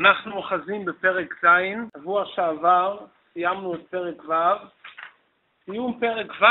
[0.00, 1.46] אנחנו אוחזים בפרק ז',
[1.96, 2.98] שבוע שעבר
[3.32, 4.32] סיימנו את פרק ו'.
[5.64, 6.44] סיום פרק ו'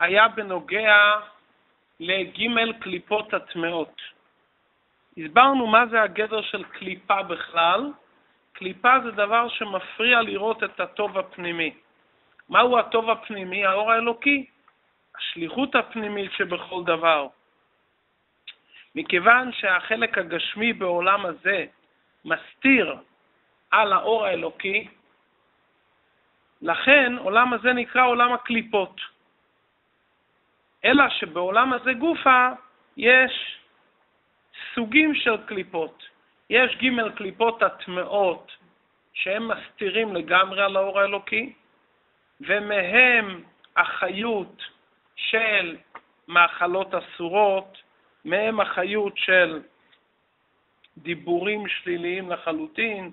[0.00, 0.96] היה בנוגע
[2.00, 2.38] לג'
[2.80, 4.00] קליפות הטמעות.
[5.18, 7.90] הסברנו מה זה הגדר של קליפה בכלל.
[8.52, 11.74] קליפה זה דבר שמפריע לראות את הטוב הפנימי.
[12.48, 13.66] מהו הטוב הפנימי?
[13.66, 14.46] האור האלוקי,
[15.16, 17.26] השליחות הפנימית שבכל דבר.
[18.94, 21.66] מכיוון שהחלק הגשמי בעולם הזה
[22.24, 22.96] מסתיר
[23.70, 24.88] על האור האלוקי,
[26.62, 29.00] לכן עולם הזה נקרא עולם הקליפות.
[30.84, 32.48] אלא שבעולם הזה גופה
[32.96, 33.58] יש
[34.74, 36.04] סוגים של קליפות.
[36.50, 38.52] יש ג' קליפות הטמעות
[39.12, 41.52] שהם מסתירים לגמרי על האור האלוקי,
[42.40, 43.42] ומהם
[43.76, 44.62] החיות
[45.16, 45.76] של
[46.28, 47.78] מאכלות אסורות,
[48.24, 49.62] מהם החיות של
[50.96, 53.10] דיבורים שליליים לחלוטין,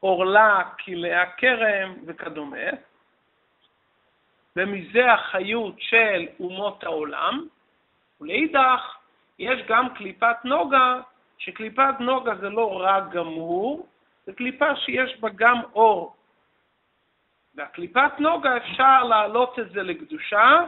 [0.00, 2.70] עורלה, כלאי הכרם וכדומה,
[4.56, 7.46] ומזה החיות של אומות העולם,
[8.20, 8.96] ולאידך
[9.38, 11.00] יש גם קליפת נוגה,
[11.38, 13.86] שקליפת נוגה זה לא רע גמור,
[14.26, 16.16] זה קליפה שיש בה גם אור.
[17.54, 20.64] והקליפת נוגה אפשר להעלות את זה לקדושה,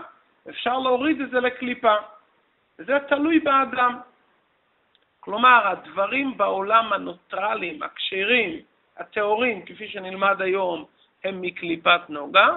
[0.49, 1.95] אפשר להוריד את זה לקליפה.
[2.79, 3.99] וזה תלוי באדם.
[5.25, 8.61] כלומר, הדברים בעולם הנוטרליים, הכשרים,
[8.97, 10.85] הטהורים, כפי שנלמד היום,
[11.25, 12.49] הם מקליפת נוגה,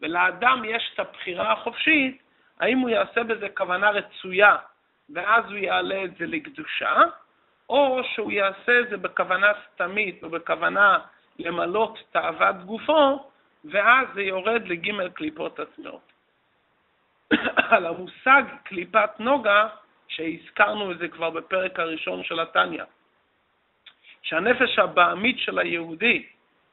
[0.00, 2.22] ולאדם יש את הבחירה החופשית,
[2.60, 4.56] האם הוא יעשה בזה כוונה רצויה,
[5.14, 6.96] ואז הוא יעלה את זה לקדושה,
[7.68, 10.98] או שהוא יעשה את זה בכוונה סתמית, או בכוונה
[11.38, 13.30] למלות תאוות גופו,
[13.64, 16.12] ואז זה יורד לג' קליפות עצמאות.
[17.70, 19.68] על המושג קליפת נוגה,
[20.20, 22.84] שהזכרנו את זה כבר בפרק הראשון של התניא,
[24.22, 26.26] שהנפש הבעמית של היהודי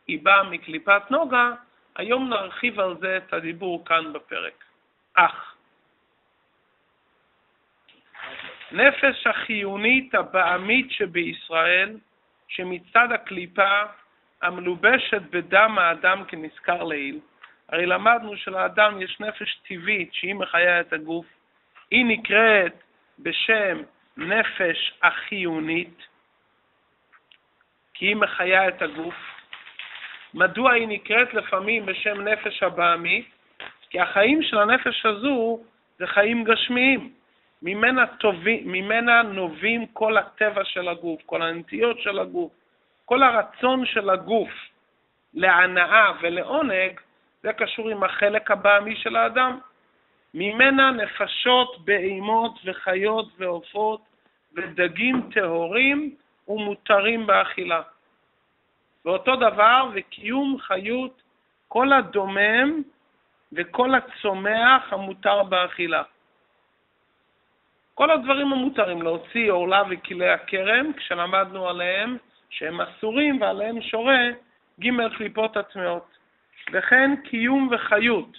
[0.08, 1.52] היא באה מקליפת נוגה,
[1.96, 4.64] היום נרחיב על זה את הדיבור כאן בפרק.
[5.14, 5.56] אך,
[8.72, 11.98] נפש החיונית הבעמית שבישראל,
[12.48, 13.82] שמצד הקליפה
[14.42, 17.20] המלובשת בדם האדם כנזכר לעיל,
[17.70, 21.26] הרי למדנו שלאדם יש נפש טבעית שהיא מחיה את הגוף,
[21.92, 22.87] היא נקראת
[23.20, 23.82] בשם
[24.18, 26.08] נפש החיונית,
[27.94, 29.16] כי היא מחיה את הגוף.
[30.34, 33.26] מדוע היא נקראת לפעמים בשם נפש הבעמית?
[33.90, 35.60] כי החיים של הנפש הזו
[36.00, 37.14] זה חיים גשמיים.
[37.62, 42.52] ממנה, טובי, ממנה נובעים כל הטבע של הגוף, כל הנטיות של הגוף,
[43.06, 44.50] כל הרצון של הגוף
[45.34, 47.00] להנאה ולעונג,
[47.44, 49.60] זה קשור עם החלק הבעמי של האדם.
[50.34, 54.02] ממנה נפשות, בהימות וחיות ועופות
[54.56, 56.16] ודגים טהורים
[56.48, 57.82] ומותרים באכילה.
[59.06, 61.22] ואותו דבר, וקיום חיות
[61.68, 62.82] כל הדומם
[63.54, 66.04] וכל הצומח המותר באכילה.
[67.94, 72.18] כל הדברים המותרים, להוציא עורלה וכלי הכרם, כשלמדנו עליהם
[72.50, 74.30] שהם אסורים ועליהם שורה
[74.80, 76.18] ג' קליפות הטמעות.
[76.72, 78.38] וכן קיום וחיות,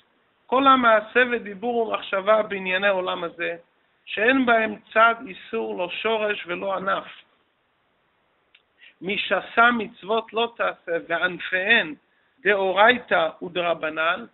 [0.49, 3.57] כל המעשה ודיבור ומחשבה בענייני עולם הזה,
[4.05, 7.05] שאין בהם צד איסור לא שורש ולא ענף.
[9.01, 11.95] מי שעשה מצוות לא תעשה וענפיהן
[12.45, 14.25] דאורייתא ודרבנן,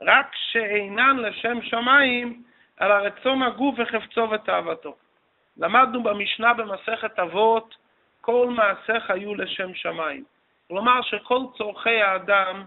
[0.00, 2.42] רק שאינן לשם שמיים,
[2.76, 4.96] על הרצון הגוף וחפצו ותאוותו.
[5.56, 7.76] למדנו במשנה במסכת אבות,
[8.20, 10.24] כל מעשיך היו לשם שמיים.
[10.68, 12.64] כלומר שכל צורכי האדם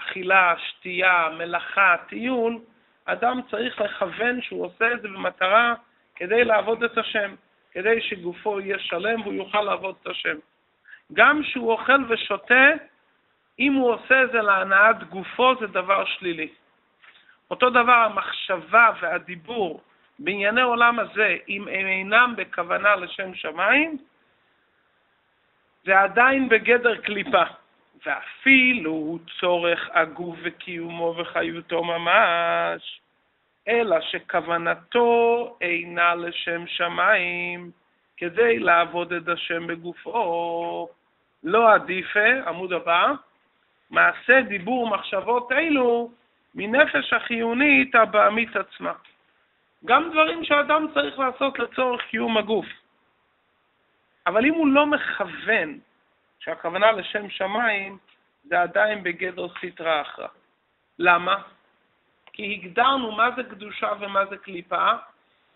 [0.00, 2.58] אכילה, שתייה, מלאכה, טיול,
[3.04, 5.74] אדם צריך לכוון שהוא עושה את זה במטרה
[6.16, 7.34] כדי לעבוד את השם,
[7.72, 10.36] כדי שגופו יהיה שלם והוא יוכל לעבוד את השם.
[11.12, 12.70] גם כשהוא אוכל ושותה,
[13.58, 16.48] אם הוא עושה את זה להנאת גופו, זה דבר שלילי.
[17.50, 19.80] אותו דבר המחשבה והדיבור
[20.18, 23.98] בענייני עולם הזה, אם הם אינם בכוונה לשם שמיים,
[25.84, 27.42] זה עדיין בגדר קליפה.
[28.06, 33.00] ואפילו הוא צורך הגוף וקיומו וחיותו ממש,
[33.68, 37.70] אלא שכוונתו אינה לשם שמיים,
[38.16, 40.88] כדי לעבוד את השם בגופו.
[41.44, 43.12] לא עדיפה, עמוד הבא,
[43.90, 46.10] מעשה דיבור ומחשבות אלו
[46.54, 48.92] מנפש החיונית הבעמית עצמה.
[49.84, 52.66] גם דברים שאדם צריך לעשות לצורך קיום הגוף.
[54.26, 55.78] אבל אם הוא לא מכוון
[56.40, 57.98] שהכוונה לשם שמיים
[58.44, 60.28] זה עדיין בגדר סטרא אחרא.
[60.98, 61.36] למה?
[62.32, 64.92] כי הגדרנו מה זה קדושה ומה זה קליפה,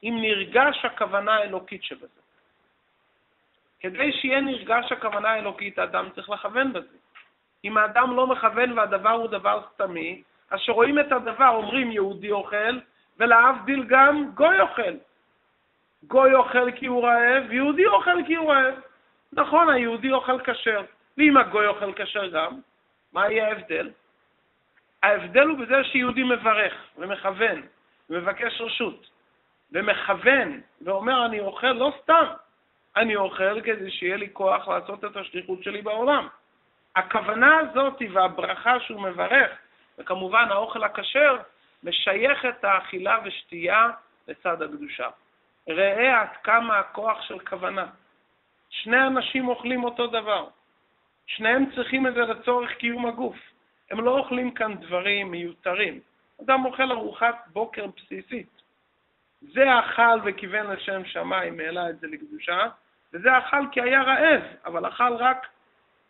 [0.03, 2.21] אם נרגש הכוונה האלוקית שבזה.
[3.81, 6.97] כדי שיהיה נרגש הכוונה האלוקית, האדם צריך לכוון בזה.
[7.65, 12.79] אם האדם לא מכוון והדבר הוא דבר סתמי, אז שרואים את הדבר אומרים יהודי אוכל,
[13.19, 14.95] ולהבדיל גם גוי אוכל.
[16.03, 18.75] גוי אוכל כי הוא רעב, יהודי אוכל כי הוא רעב.
[19.37, 20.83] נכון, היהודי אוכל כשר,
[21.19, 22.61] ואם הגוי אוכל כשר גם,
[23.13, 23.91] מה יהיה ההבדל?
[25.03, 27.63] ההבדל הוא בזה שיהודי מברך ומכוון,
[28.11, 29.11] ומבקש רשות,
[29.73, 32.25] ומכוון, ואומר אני אוכל לא סתם,
[32.97, 36.29] אני אוכל כדי שיהיה לי כוח לעשות את השליחות שלי בעולם.
[36.97, 39.51] הכוונה הזאת והברכה שהוא מברך,
[39.99, 41.37] וכמובן האוכל הכשר,
[41.83, 43.89] משייך את האכילה ושתייה
[44.29, 45.09] לצד הקדושה.
[45.69, 47.87] ראה עד כמה הכוח של כוונה.
[48.83, 50.49] שני אנשים אוכלים אותו דבר.
[51.27, 53.37] שניהם צריכים את זה לצורך קיום הגוף.
[53.91, 56.01] הם לא אוכלים כאן דברים מיותרים.
[56.43, 58.63] אדם אוכל ארוחת בוקר בסיסית.
[59.43, 62.69] זה אכל וכיוון לשם שמיים, העלה את זה לקדושה,
[63.13, 65.47] וזה אכל כי היה רעב, אבל אכל רק,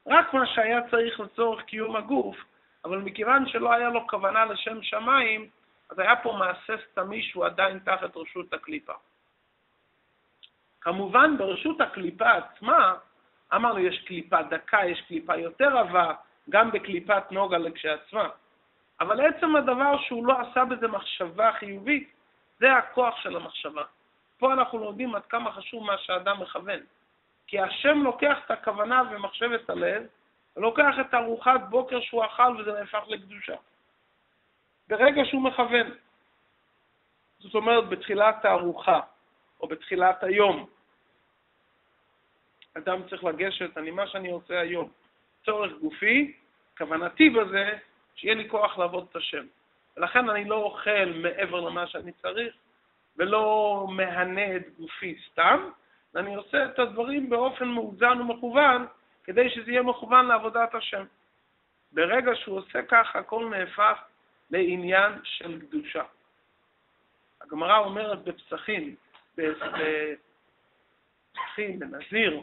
[0.06, 2.36] רק מה שהיה צריך לצורך קיום הגוף,
[2.84, 5.48] אבל מכיוון שלא היה לו כוונה לשם שמיים,
[5.90, 8.92] אז היה פה מעשה סתמי שהוא עדיין תחת רשות הקליפה.
[10.84, 12.94] כמובן, ברשות הקליפה עצמה,
[13.54, 16.14] אמרנו, יש קליפה דקה, יש קליפה יותר עבה,
[16.50, 18.28] גם בקליפת נוגה לכשעצמה.
[19.00, 22.12] אבל עצם הדבר שהוא לא עשה בזה מחשבה חיובית,
[22.58, 23.82] זה הכוח של המחשבה.
[24.38, 26.80] פה אנחנו לומדים עד כמה חשוב מה שאדם מכוון.
[27.46, 30.02] כי השם לוקח את הכוונה ומחשבת הלב,
[30.56, 33.56] ולוקח את ארוחת בוקר שהוא אכל וזה נהפך לקדושה.
[34.88, 35.86] ברגע שהוא מכוון.
[37.38, 39.00] זאת אומרת, בתחילת הארוחה,
[39.60, 40.66] או בתחילת היום,
[42.76, 44.90] אדם צריך לגשת, אני מה שאני עושה היום,
[45.44, 46.34] צורך גופי,
[46.78, 47.78] כוונתי בזה,
[48.14, 49.46] שיהיה לי כוח לעבוד את השם.
[49.96, 52.54] ולכן אני לא אוכל מעבר למה שאני צריך,
[53.16, 55.70] ולא מהנה את גופי סתם,
[56.14, 58.86] ואני עושה את הדברים באופן מאוזן ומכוון,
[59.24, 61.04] כדי שזה יהיה מכוון לעבודת השם.
[61.92, 63.98] ברגע שהוא עושה ככה, הכל נהפך
[64.50, 66.02] לעניין של קדושה.
[67.40, 68.94] הגמרא אומרת בפסחים,
[69.36, 70.18] בפסחים,
[71.78, 72.42] בנזיר,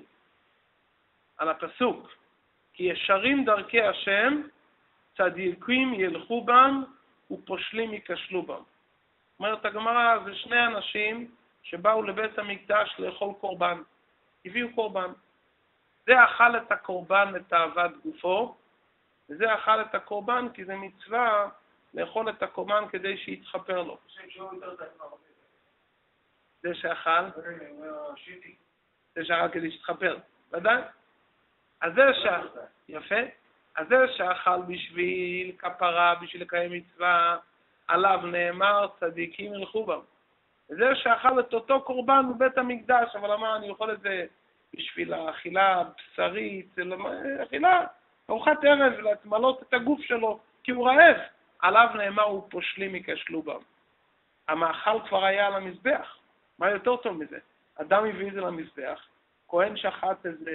[1.38, 2.08] על הפסוק,
[2.74, 4.42] כי ישרים דרכי השם,
[5.18, 6.84] צדיקים ילכו בם
[7.32, 8.64] ופושלים ייכשלו בם.
[9.40, 11.32] אומרת הגמרא, זה שני אנשים
[11.64, 13.82] שבאו לבית המקדש לאכול קורבן.
[14.46, 15.12] הביאו קורבן.
[16.06, 18.56] זה אכל את הקורבן לתאוות גופו,
[19.30, 21.50] וזה אכל את הקורבן כי זה מצווה
[21.94, 23.98] לאכול את הקורבן כדי שיתחפר לו.
[26.62, 27.42] זה שאכל,
[29.16, 30.18] זה שאכל כדי שיתחפר,
[30.54, 30.82] ודאי.
[31.82, 32.26] אז זה ש...
[32.90, 33.20] יפה.
[33.76, 37.38] אז זה שאכל בשביל כפרה, בשביל לקיים מצווה,
[37.88, 40.00] עליו נאמר צדיקים ילכו בם.
[40.70, 44.26] וזה שאכל את אותו קורבן בבית המקדש, אבל אמר אני אוכל את זה
[44.74, 46.76] בשביל האכילה הבשרית,
[47.44, 47.86] אכילה,
[48.30, 51.16] ארוחת ערב, להתמלות את הגוף שלו, כי הוא רעב.
[51.60, 53.60] עליו נאמר הוא פושלים ייכשלו בם.
[54.48, 56.18] המאכל כבר היה על המזבח,
[56.60, 57.38] מה יותר טוב מזה?
[57.76, 59.08] אדם הביא את זה למזבח,
[59.48, 60.52] כהן שחט את זה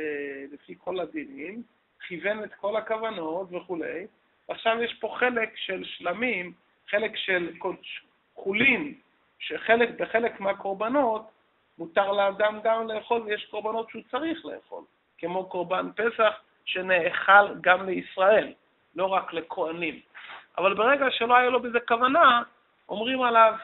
[0.53, 1.63] לפי כל הדינים,
[2.07, 4.07] כיוון את כל הכוונות וכולי,
[4.49, 6.53] ועכשיו יש פה חלק של שלמים,
[6.91, 7.53] חלק של
[8.35, 8.95] חולין,
[9.39, 11.31] שחלק, בחלק מהקורבנות
[11.79, 14.85] מותר לאדם גם לאכול, ויש קורבנות שהוא צריך לאכול,
[15.19, 18.53] כמו קורבן פסח שנאכל גם לישראל,
[18.95, 20.01] לא רק לכהנים.
[20.59, 22.43] אבל ברגע שלא היה לו בזה כוונה,
[22.89, 23.55] אומרים עליו,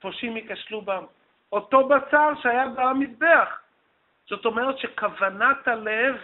[0.00, 1.04] פושעים ייכשלו בם.
[1.52, 3.60] אותו בשר שהיה במזבח.
[4.28, 6.16] זאת אומרת שכוונת הלב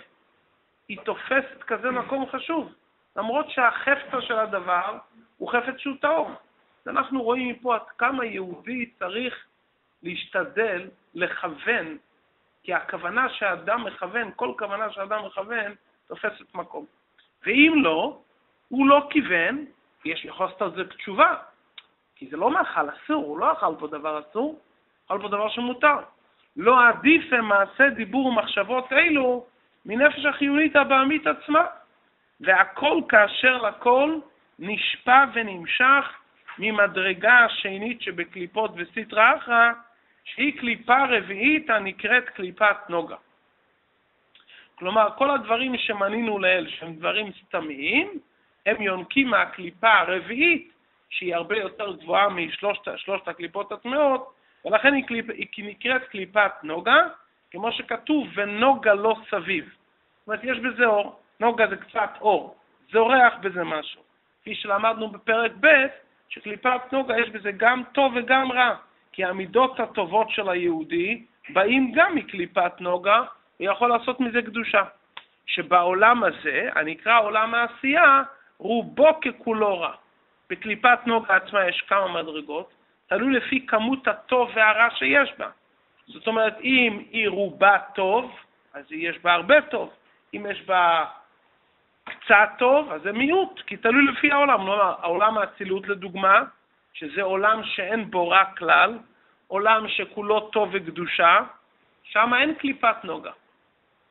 [0.88, 2.73] היא תופסת כזה מקום חשוב,
[3.16, 4.99] למרות שהחפצה של הדבר
[5.37, 6.31] הוא חפץ שהוא טהור.
[6.87, 9.47] אנחנו רואים מפה עד כמה יהודי צריך
[10.02, 11.99] להשתדל לכוון,
[12.62, 15.75] כי הכוונה שהאדם מכוון, כל כוונה שהאדם מכוון,
[16.07, 16.87] תופסת מקום.
[17.47, 18.21] ואם לא,
[18.69, 19.64] הוא לא כיוון,
[20.04, 20.26] יש
[20.61, 21.35] על זה תשובה,
[22.25, 24.59] כי זה לא מאכל אסור, הוא לא אכל פה דבר אסור,
[25.07, 25.97] אכל פה דבר שמותר.
[26.57, 29.47] לא עדיף מעשה דיבור ומחשבות אלו
[29.87, 31.64] מנפש החיונית הבעמית עצמה.
[32.40, 34.19] והכל כאשר לכל
[34.59, 36.04] נשפע ונמשך
[36.59, 39.73] ממדרגה השנית שבקליפות וסטרא אחרא,
[40.25, 43.16] שהיא קליפה רביעית הנקראת קליפת נוגה.
[44.75, 48.09] כלומר, כל הדברים שמנינו לעיל, שהם דברים סתמיים,
[48.66, 50.74] הם יונקים מהקליפה הרביעית,
[51.14, 54.33] שהיא הרבה יותר גבוהה משלושת הקליפות הטמעות,
[54.64, 57.06] ולכן היא, קליפ, היא נקראת קליפת נוגה,
[57.50, 59.64] כמו שכתוב, ונוגה לא סביב.
[59.64, 62.56] זאת אומרת, יש בזה אור, נוגה זה קצת אור,
[62.92, 64.02] זורח בזה משהו.
[64.40, 65.87] כפי שלמדנו בפרק ב',
[66.28, 68.75] שקליפת נוגה יש בזה גם טוב וגם רע,
[69.12, 73.23] כי המידות הטובות של היהודי באים גם מקליפת נוגה,
[73.56, 74.83] הוא יכול לעשות מזה קדושה.
[75.47, 78.23] שבעולם הזה, הנקרא עולם העשייה,
[78.59, 79.94] רובו ככולו רע.
[80.51, 82.71] בקליפת נוגה עצמה יש כמה מדרגות,
[83.07, 85.49] תלוי לפי כמות הטוב והרע שיש בה.
[86.07, 88.37] זאת אומרת, אם היא רובה טוב,
[88.75, 89.91] אז יש בה הרבה טוב.
[90.35, 91.05] אם יש בה
[92.05, 94.67] קצת טוב, אז זה מיעוט, כי תלוי לפי העולם.
[94.67, 96.43] לא, העולם האצילות לדוגמה,
[96.93, 98.99] שזה עולם שאין בו רע כלל,
[99.47, 101.41] עולם שכולו טוב וקדושה,
[102.03, 103.31] שם אין קליפת נוגה.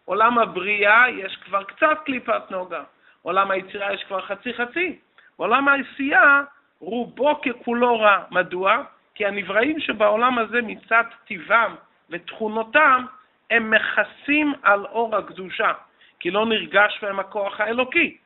[0.05, 2.83] עולם הבריאה יש כבר קצת קליפת נוגה,
[3.21, 4.99] עולם היצירה יש כבר חצי חצי.
[5.35, 6.41] עולם העשייה
[6.79, 8.23] רובו ככולו רע.
[8.31, 8.83] מדוע?
[9.15, 11.75] כי הנבראים שבעולם הזה מצד טיבם
[12.09, 13.05] ותכונותם
[13.51, 15.71] הם מכסים על אור הקדושה,
[16.19, 18.17] כי לא נרגש בהם הכוח האלוקי.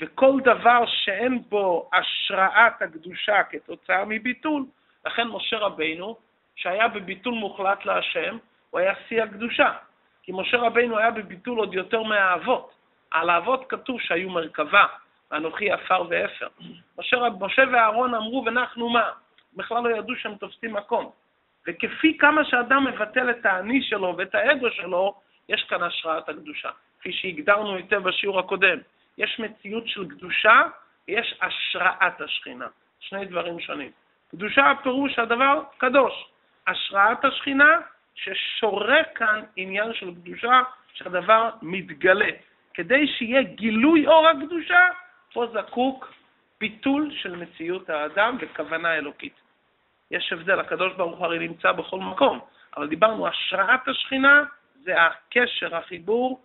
[0.00, 4.64] וכל דבר שאין בו השראת הקדושה כתוצאה מביטול,
[5.06, 6.16] לכן משה רבינו,
[6.56, 8.38] שהיה בביטול מוחלט להשם,
[8.70, 9.72] הוא היה שיא הקדושה.
[10.22, 12.74] כי משה רבינו היה בביטול עוד יותר מהאבות.
[13.10, 14.86] על האבות כתוב שהיו מרכבה,
[15.30, 16.48] ואנוכי עפר ואפר.
[16.98, 19.10] משה, משה ואהרון אמרו, ונחנו מה?
[19.56, 21.10] בכלל לא ידעו שהם תופסים מקום.
[21.66, 25.14] וכפי כמה שאדם מבטל את האני שלו ואת האגו שלו,
[25.48, 26.70] יש כאן השראת הקדושה.
[27.00, 28.78] כפי שהגדרנו היטב בשיעור הקודם.
[29.18, 30.62] יש מציאות של קדושה
[31.08, 32.66] ויש השראת השכינה.
[33.00, 33.90] שני דברים שונים.
[34.30, 36.12] קדושה הפירוש הדבר קדוש.
[36.66, 37.80] השראת השכינה,
[38.14, 40.60] ששורה כאן עניין של קדושה,
[40.94, 42.30] שהדבר מתגלה.
[42.74, 44.88] כדי שיהיה גילוי אור הקדושה,
[45.32, 46.12] פה זקוק
[46.60, 49.34] ביטול של מציאות האדם וכוונה אלוקית.
[50.10, 52.40] יש הבדל, הקדוש ברוך הרי נמצא בכל מקום,
[52.76, 54.42] אבל דיברנו, השראת השכינה
[54.82, 56.40] זה הקשר, החיבור,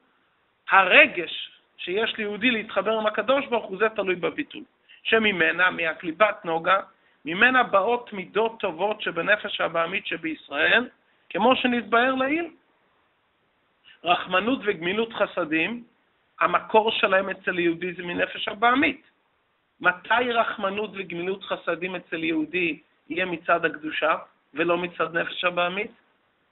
[0.70, 4.64] הרגש שיש ליהודי להתחבר עם הקדוש ברוך הוא, זה תלוי בביטול.
[5.04, 6.80] שממנה, מהקליפת נוגה,
[7.26, 10.90] ממנה באות מידות טובות שבנפש הבעמית שבישראל,
[11.30, 12.50] כמו שנתבהר לעיל.
[14.04, 15.84] רחמנות וגמילות חסדים,
[16.44, 19.02] המקור שלהם אצל יהודי זה מנפש הבעמית.
[19.82, 24.16] מתי רחמנות וגמילות חסדים אצל יהודי יהיה מצד הקדושה
[24.54, 25.92] ולא מצד נפש הבעמית?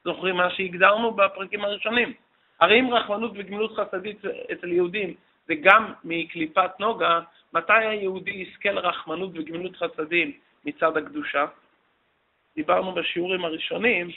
[0.04, 2.14] זוכרים מה שהגדרנו בפרקים הראשונים.
[2.60, 5.14] הרי אם רחמנות וגמילות חסדית אצל יהודים
[5.48, 7.20] זה גם מקליפת נוגה,
[7.54, 10.32] מתי היהודי יזכה לרחמנות וגמילות חסדים
[10.66, 11.46] מצד הקדושה?
[12.56, 14.10] דיברנו בשיעורים הראשונים.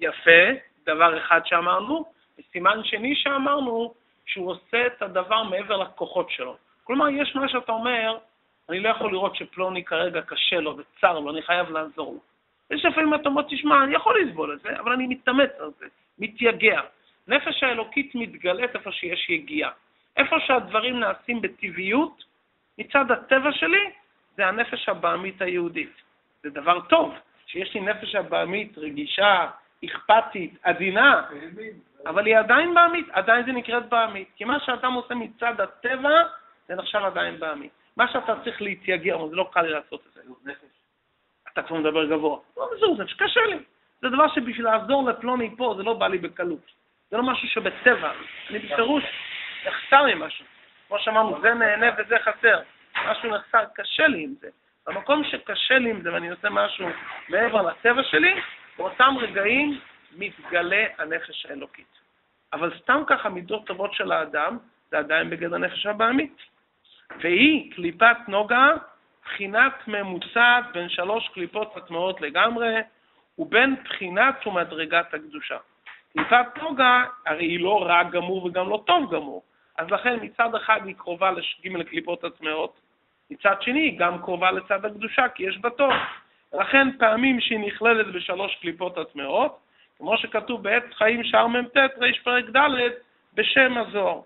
[0.00, 0.42] יפה,
[0.86, 2.04] דבר אחד שאמרנו,
[2.38, 3.94] וסימן שני שאמרנו,
[4.26, 6.56] שהוא עושה את הדבר מעבר לכוחות שלו.
[6.84, 8.18] כלומר, יש מה שאתה אומר,
[8.68, 12.20] אני לא יכול לראות שפלוני כרגע קשה לו וצר לו, אני חייב לעזור לו.
[12.70, 15.86] יש לפעמים אתה אומר, תשמע, אני יכול לסבול את זה, אבל אני מתאמץ על זה,
[16.18, 16.80] מתייגע.
[17.28, 19.70] נפש האלוקית מתגלית איפה שיש יגיעה.
[20.16, 22.24] איפה שהדברים נעשים בטבעיות,
[22.78, 23.90] מצד הטבע שלי,
[24.36, 26.02] זה הנפש הבעמית היהודית.
[26.42, 27.14] זה דבר טוב,
[27.46, 29.50] שיש לי נפש הבעמית רגישה,
[29.84, 31.22] אכפתית, עדינה,
[32.06, 34.28] אבל היא עדיין בעמית, עדיין זה נקראת בעמית.
[34.36, 36.22] כי מה שאדם עושה מצד הטבע,
[36.68, 37.72] זה נחשב עדיין בעמית.
[37.96, 40.52] מה שאתה צריך להתייגע, אבל זה לא קל לי לעשות את זה.
[41.52, 42.38] אתה כבר מדבר גבוה.
[42.56, 43.58] לא מזור נפש, קשה לי.
[44.02, 46.72] זה דבר שבשביל לעזור לפלוני פה, זה לא בא לי בקלות.
[47.10, 48.12] זה לא משהו שבטבע.
[48.50, 49.04] אני בפירוש
[49.66, 50.44] נחסר לי משהו.
[50.88, 52.60] כמו שאמרנו, זה נהנה וזה חסר.
[53.06, 54.48] משהו נחסר, קשה לי עם זה.
[54.86, 56.88] במקום שקשה לי עם זה ואני עושה משהו
[57.28, 58.40] מעבר לטבע שלי,
[58.78, 59.80] באותם רגעים
[60.16, 61.98] מתגלה הנפש האלוקית.
[62.52, 64.58] אבל סתם ככה מידות טובות של האדם,
[64.90, 66.36] זה עדיין בגד הנפש הבעמית.
[67.20, 68.70] והיא, קליפת נוגה,
[69.24, 72.74] בחינת ממוצעת בין שלוש קליפות הטמעות לגמרי,
[73.38, 75.58] ובין בחינת ומדרגת הקדושה.
[76.12, 79.42] קליפת נוגה, הרי היא לא רע גמור וגם לא טוב גמור,
[79.78, 82.80] אז לכן מצד אחד היא קרובה לשג' קליפות הטמעות,
[83.30, 85.92] מצד שני היא גם קרובה לצד הקדושה, כי יש בה טוב.
[86.54, 89.58] לכן פעמים שהיא נכללת בשלוש קליפות הטמעות,
[89.98, 92.90] כמו שכתוב בעת חיים שער מ"ט, ריש פרק ד',
[93.34, 94.20] בשם הזוהר.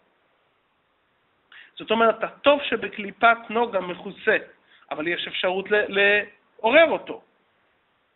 [1.76, 4.36] זאת אומרת, הטוב שבקליפת נוגה מכוסה,
[4.90, 7.22] אבל יש אפשרות לעורר אותו.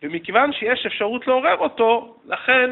[0.03, 2.71] ומכיוון שיש אפשרות לעורר אותו, לכן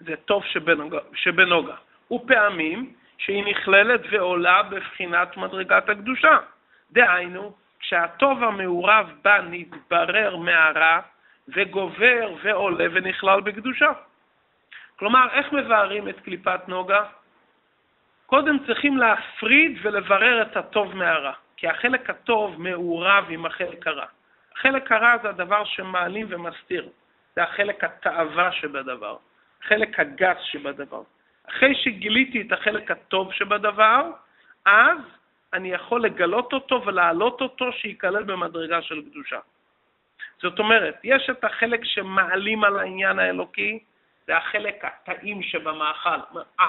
[0.00, 0.98] זה טוב שבנוגה.
[1.14, 1.74] שבנוגה.
[2.10, 6.38] ופעמים שהיא נכללת ועולה בבחינת מדרגת הקדושה.
[6.92, 7.52] דהיינו,
[7.84, 11.00] כשהטוב המעורב בה נתברר מהרע
[11.48, 13.92] וגובר ועולה ונכלל בקדושה.
[14.98, 17.04] כלומר, איך מבארים את קליפת נוגה?
[18.26, 24.06] קודם צריכים להפריד ולברר את הטוב מהרע, כי החלק הטוב מעורב עם החלק הרע.
[24.56, 26.88] החלק הרע זה הדבר שמעלים ומסתיר,
[27.36, 29.16] זה החלק התאווה שבדבר,
[29.62, 31.02] החלק הגס שבדבר.
[31.48, 34.10] אחרי שגיליתי את החלק הטוב שבדבר,
[34.66, 34.98] אז
[35.54, 39.38] אני יכול לגלות אותו ולהעלות אותו שייכלל במדרגה של קדושה.
[40.42, 43.78] זאת אומרת, יש את החלק שמעלים על העניין האלוקי,
[44.26, 46.18] זה החלק הטעים שבמאכל.
[46.60, 46.66] אה,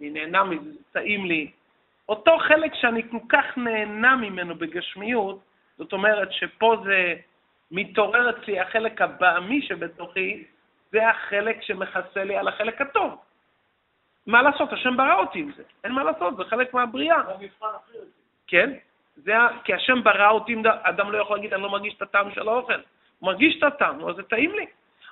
[0.00, 1.50] אני נהנה מזה, טעים לי.
[2.08, 5.38] אותו חלק שאני כל כך נהנה ממנו בגשמיות,
[5.78, 7.14] זאת אומרת שפה זה
[7.70, 10.44] מתעורר אצלי החלק הבעמי שבתוכי,
[10.92, 13.18] זה החלק שמכסה לי על החלק הטוב.
[14.26, 17.22] מה לעשות, השם ברא אותי עם זה, אין מה לעשות, זה חלק מהבריאה.
[18.46, 18.70] כן,
[19.16, 19.34] זה,
[19.64, 22.72] כי השם ברא אותי, אדם לא יכול להגיד, אני לא מרגיש את הטעם של האוכל.
[23.18, 24.66] הוא מרגיש את הטעם, אז זה טעים לי.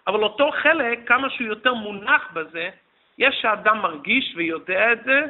[0.06, 2.70] אבל אותו חלק, כמה שהוא יותר מונח בזה,
[3.18, 5.20] יש שאדם מרגיש ויודע את זה,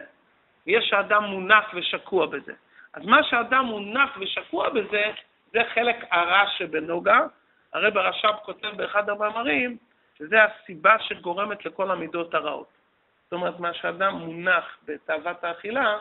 [0.66, 2.52] ויש שאדם מונח ושקוע בזה.
[2.94, 5.04] אז מה שאדם מונח ושקוע בזה,
[5.52, 7.20] זה חלק הרע שבנוגה.
[7.72, 9.76] הרב הרש"ב כותב באחד המאמרים,
[10.18, 12.68] שזה הסיבה שגורמת לכל המידות הרעות.
[13.24, 15.98] זאת אומרת, מה שאדם מונח בתאוות האכילה,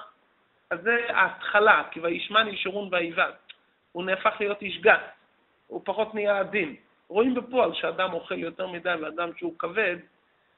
[0.72, 3.32] אז זה ההתחלה, כי וישמן ישורון ויבד.
[3.92, 5.00] הוא נהפך להיות איש גס,
[5.68, 6.75] הוא פחות נהיה עדין.
[7.08, 9.96] רואים בפועל שאדם אוכל יותר מדי ואדם שהוא כבד,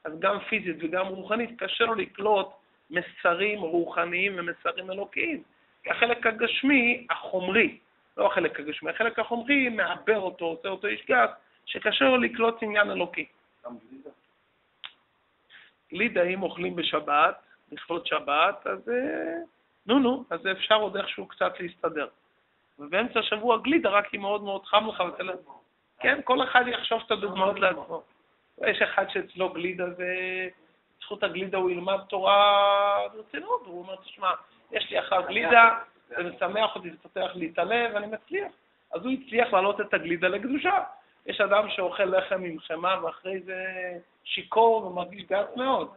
[0.04, 2.48] אז גם פיזית וגם רוחנית קשה לו לקלוט
[2.90, 5.42] מסרים רוחניים ומסרים אלוקיים.
[5.82, 7.78] כי החלק הגשמי, החומרי,
[8.16, 11.30] לא החלק הגשמי, החלק החומרי מעבר אותו, עושה אותו איש גס,
[11.66, 13.26] שקשה לו לקלוט עניין אלוקי.
[15.90, 17.42] גלידה, אם אוכלים בשבת,
[17.72, 19.53] לכבוד שבת, אז אה,
[19.86, 22.08] נו נו, אז אפשר עוד איכשהו קצת להסתדר.
[22.78, 25.30] ובאמצע השבוע גלידה, רק אם מאוד מאוד חם לך ותל...
[26.00, 28.02] כן, כל אחד יחשוב את הדוגמאות לעצמו.
[28.66, 30.08] יש אחד שאצלו גלידה זה...
[31.04, 34.30] זכות הגלידה הוא ילמד תורה ברצינות, הוא אומר, תשמע,
[34.72, 38.52] יש לי אחר גלידה, זה משמח אותי, זה פותח לי את הלב, ואני מצליח.
[38.94, 40.78] אז הוא הצליח להעלות את הגלידה לקדושה.
[41.26, 43.64] יש אדם שאוכל לחם עם חמאה ואחרי זה
[44.24, 45.88] שיכור ומרגיש גס מאוד.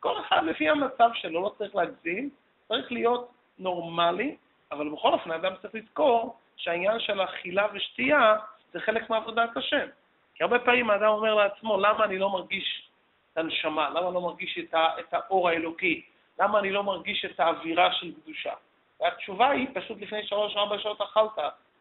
[0.00, 2.30] כל אחד לפי המצב שלו, לא צריך להגזים,
[2.68, 4.36] צריך להיות נורמלי,
[4.72, 8.36] אבל בכל אופן האדם צריך לזכור שהעניין של אכילה ושתייה
[8.72, 9.86] זה חלק מעבודת השם.
[10.34, 12.90] כי הרבה פעמים האדם אומר לעצמו, למה אני לא מרגיש
[13.32, 13.90] את הנשמה?
[13.90, 16.02] למה אני לא מרגיש את, ה, את האור האלוקי?
[16.40, 18.52] למה אני לא מרגיש את האווירה של קדושה?
[19.00, 21.38] והתשובה היא, פשוט לפני שלוש-ארבע שעות אכלת.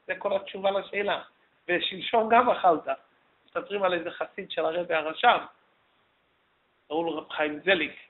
[0.08, 1.22] זה כל התשובה לשאלה.
[1.68, 2.98] ושלשום גם אכלת.
[3.46, 5.40] מספרים על איזה חסיד של הרבי הרש"ב,
[6.88, 8.07] קראו לו רב חיים זליק.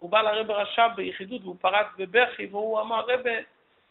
[0.00, 3.36] הוא בא לרבי הרש"ב ביחידות והוא פרץ בבכי והוא אמר, רבי,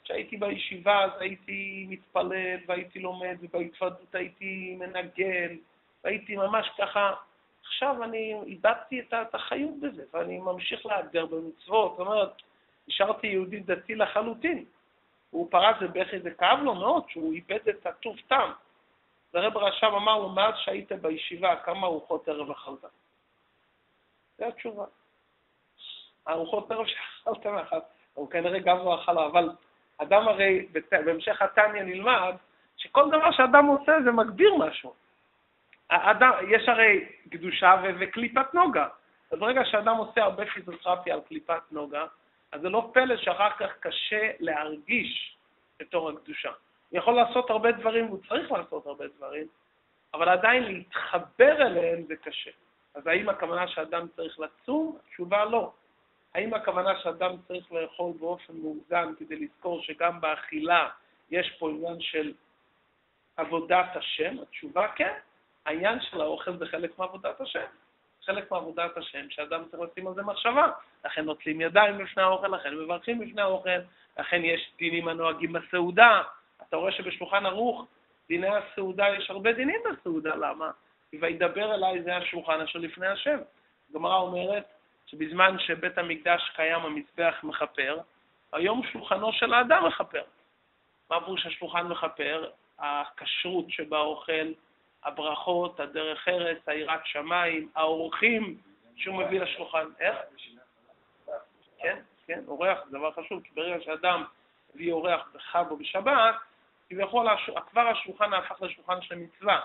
[0.04, 5.56] כשהייתי בישיבה אז הייתי מתפלל והייתי לומד ובהתוודות הייתי מנגן
[6.04, 7.14] והייתי ממש ככה,
[7.66, 12.42] עכשיו אני איבדתי את החיות בזה ואני ממשיך לאתגר במצוות, זאת אומרת,
[12.88, 14.66] נשארתי יהודי דתי לחלוטין.
[15.30, 18.52] הוא פרץ בבכי, זה כאב לו מאוד שהוא איבד את הטוב טעם.
[19.34, 22.86] ורב רש"ב אמר לו, מאז שהיית בישיבה, כמה ארוחות ערב אכלת?
[24.38, 24.86] זו התשובה.
[26.30, 29.50] ארוחות ערב שאכלת מאחת, הוא כנראה גם לא אכל, אבל
[29.98, 30.66] אדם הרי,
[31.06, 32.36] בהמשך התניא נלמד,
[32.78, 34.94] שכל דבר שאדם עושה זה מגביר משהו.
[35.90, 38.88] האדם, יש הרי קדושה וקליפת נוגה.
[39.32, 42.06] אז ברגע שאדם עושה הרבה פיזיותרפיה על קליפת נוגה,
[42.52, 45.38] אז זה לא פלא שאחר כך קשה להרגיש
[45.82, 46.50] את אור הקדושה.
[46.90, 49.48] הוא יכול לעשות הרבה דברים, הוא צריך לעשות הרבה דברים,
[50.14, 52.52] אבל עדיין להתחבר אליהם זה קשה.
[52.96, 54.98] אז האם הכוונה שאדם צריך לצום?
[55.06, 55.72] התשובה לא.
[56.36, 60.90] האם הכוונה שאדם צריך לאכול באופן מאוזן כדי לזכור שגם באכילה
[61.32, 62.34] יש פה עניין של
[63.38, 64.36] עבודת השם?
[64.42, 65.14] התשובה כן.
[65.66, 67.66] העניין של האוכל זה חלק מעבודת השם.
[68.26, 70.68] חלק מעבודת השם, שאדם צריך לשים על זה מחשבה.
[71.06, 73.80] לכן נוטלים ידיים לפני האוכל, לכן מברכים לפני האוכל,
[74.20, 76.22] לכן יש דינים הנוהגים בסעודה.
[76.68, 77.88] אתה רואה שבשולחן ערוך,
[78.28, 80.72] דיני הסעודה, יש הרבה דינים בסעודה, למה?
[81.20, 83.38] וידבר אליי זה השולחן אשר לפני השם.
[83.90, 84.66] הגמרא אומרת
[85.12, 88.00] שבזמן שבית המקדש קיים המזבח מכפר,
[88.54, 90.24] היום שולחנו של האדם מכפר.
[91.10, 92.50] מה פירוש השולחן מכפר?
[92.80, 94.52] הכשרות שבאוכל,
[95.04, 98.58] הברכות, הדרך ארץ, היראת שמיים, האורחים
[98.96, 99.86] שהוא מביא לשולחן.
[100.00, 100.18] איך?
[101.78, 104.24] כן, כן, אורח זה דבר חשוב, כי ברגע שאדם
[104.76, 106.36] מביא אורח בחג או בשבת,
[106.90, 107.28] כביכול
[107.72, 109.60] כבר השולחן הפך לשולחן של מצווה.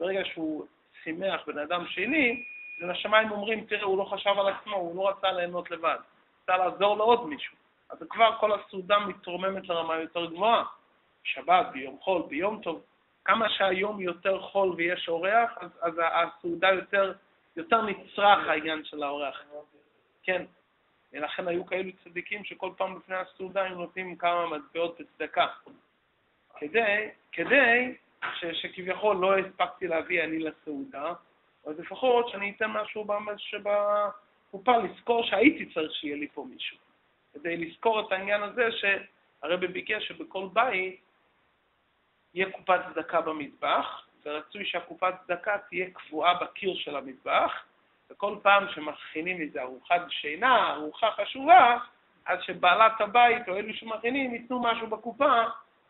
[0.00, 0.66] ברגע שהוא
[1.02, 2.44] שימח בן אדם שני,
[2.82, 5.96] אז השמיים אומרים, תראה, הוא לא חשב על עצמו, הוא לא רצה ליהנות לבד,
[6.42, 7.56] רצה לעזור לעוד מישהו.
[7.90, 10.64] אז כבר כל הסעודה מתרוממת לרמה יותר גבוהה.
[11.24, 12.82] שבת, ביום חול, ביום טוב,
[13.24, 17.12] כמה שהיום יותר חול ויש אורח, אז, אז הסעודה יותר,
[17.56, 19.42] יותר נצרך העניין של האורח.
[20.22, 20.44] כן.
[21.12, 25.46] ולכן היו כאלו צדיקים שכל פעם לפני הסעודה הם נותנים כמה מטבעות בצדקה.
[26.58, 27.94] כדי, כדי
[28.34, 31.12] ש, שכביכול לא הספקתי להביא אני לסעודה,
[31.66, 36.76] אז לפחות שאני אתן משהו שבקופה לזכור שהייתי צריך שיהיה לי פה מישהו.
[37.34, 41.00] כדי לזכור את העניין הזה שהרבי ביקש שבכל בית
[42.34, 47.52] יהיה קופת צדקה במטבח, ורצוי שהקופת צדקה תהיה קבועה בקיר של המטבח,
[48.10, 51.78] וכל פעם שמכינים איזו ארוחת שינה, ארוחה חשובה,
[52.26, 55.42] אז שבעלת הבית או אלו שמכינים ייתנו משהו בקופה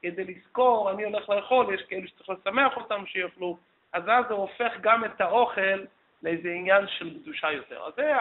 [0.03, 3.59] כדי לזכור, אני הולך לאכול, יש כאלו שצריך לשמח אותם שיאכלו,
[3.93, 5.85] אז אז זה הופך גם את האוכל
[6.23, 7.87] לאיזה עניין של קדושה יותר.
[7.87, 8.13] אז זה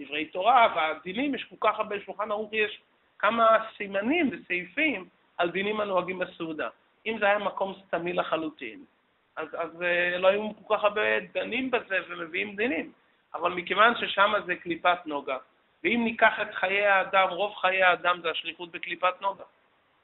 [0.00, 2.80] דברי תורה והדינים, יש כל כך הרבה, בשולחן ערוך יש
[3.18, 6.68] כמה סימנים וסעיפים על דינים הנוהגים בסעודה.
[7.06, 8.84] אם זה היה מקום סתמי לחלוטין,
[9.36, 12.92] אז, אז אה, לא היו כל כך הרבה דנים בזה ומביאים דינים.
[13.34, 15.36] אבל מכיוון ששם זה קליפת נוגה,
[15.84, 19.44] ואם ניקח את חיי האדם, רוב חיי האדם זה השליחות בקליפת נוגה.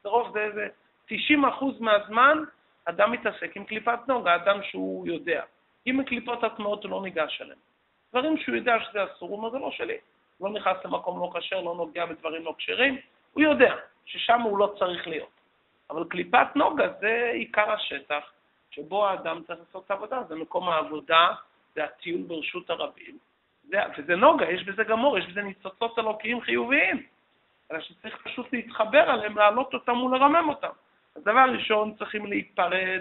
[0.02, 0.68] זה רוב, זה, זה
[1.06, 1.44] 90
[1.80, 2.38] מהזמן
[2.88, 5.42] אדם מתעסק עם קליפת נוגה, אדם שהוא יודע.
[5.86, 7.58] אם הקליפות הטמעות הוא לא ניגש אליהן.
[8.10, 9.96] דברים שהוא יודע שזה אסור, הוא אומר, זה לא שלי.
[10.40, 12.98] לא נכנס למקום לא כשר, לא נוגע בדברים לא כשרים,
[13.32, 13.74] הוא יודע
[14.04, 15.40] ששם הוא לא צריך להיות.
[15.90, 18.32] אבל קליפת נוגה זה עיקר השטח
[18.70, 21.28] שבו האדם צריך לעשות את העבודה, זה מקום העבודה,
[21.74, 23.18] זה הטיול ברשות הרבים.
[23.68, 27.06] זה, וזה נוגה, יש בזה גמור, יש בזה ניצוצות אלוקיים חיוביים.
[27.72, 30.72] אלא שצריך פשוט להתחבר עליהם, להעלות אותם ולרמם אותם.
[31.18, 33.00] אז דבר ראשון, צריכים להיפרד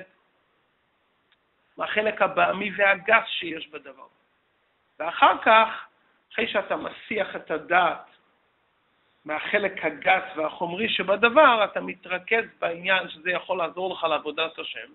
[1.78, 4.08] מהחלק הבעמי והגס שיש בדבר.
[5.00, 5.86] ואחר כך,
[6.34, 8.06] אחרי שאתה מסיח את הדעת
[9.26, 14.88] מהחלק הגס והחומרי שבדבר, אתה מתרכז בעניין שזה יכול לעזור לך לעבודת השם,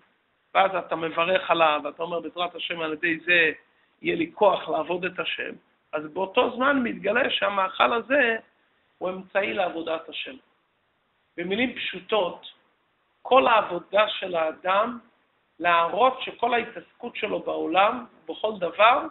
[0.53, 3.51] ואז אתה מברך עליו, ואתה אומר, בעזרת השם, על ידי זה
[4.01, 5.53] יהיה לי כוח לעבוד את השם,
[5.93, 8.37] אז באותו זמן מתגלה שהמאכל הזה
[8.97, 10.35] הוא אמצעי לעבודת השם.
[11.37, 12.62] במילים פשוטות,
[13.23, 14.99] כל העבודה של האדם
[15.59, 19.07] להראות שכל ההתעסקות שלו בעולם, בכל דבר,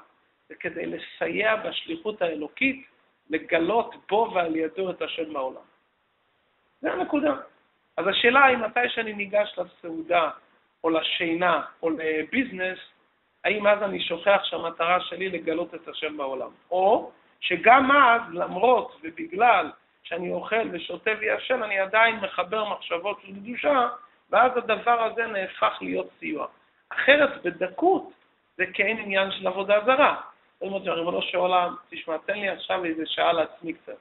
[0.48, 2.86] זה כדי לסייע בשליחות האלוקית,
[3.30, 5.62] לגלות בו ועל ידו את השם בעולם.
[6.80, 7.34] זה הנקודה.
[7.96, 10.30] אז השאלה היא מתי שאני ניגש לסעודה,
[10.84, 12.78] או לשינה, או לביזנס,
[13.44, 16.50] האם אז אני שוכח שהמטרה שלי לגלות את השם בעולם?
[16.70, 19.70] או שגם אז, למרות ובגלל
[20.12, 23.88] שאני אוכל ושותה וישן, אני עדיין מחבר מחשבות של קדושה,
[24.30, 26.46] ואז הדבר הזה נהפך להיות סיוע.
[26.88, 28.10] אחרת, בדקות,
[28.56, 30.20] זה כן עניין של עבודה זרה.
[30.60, 33.96] זאת אומרת, ריבונו של עולם, תשמע, תן לי עכשיו איזה שעה לעצמי קצת.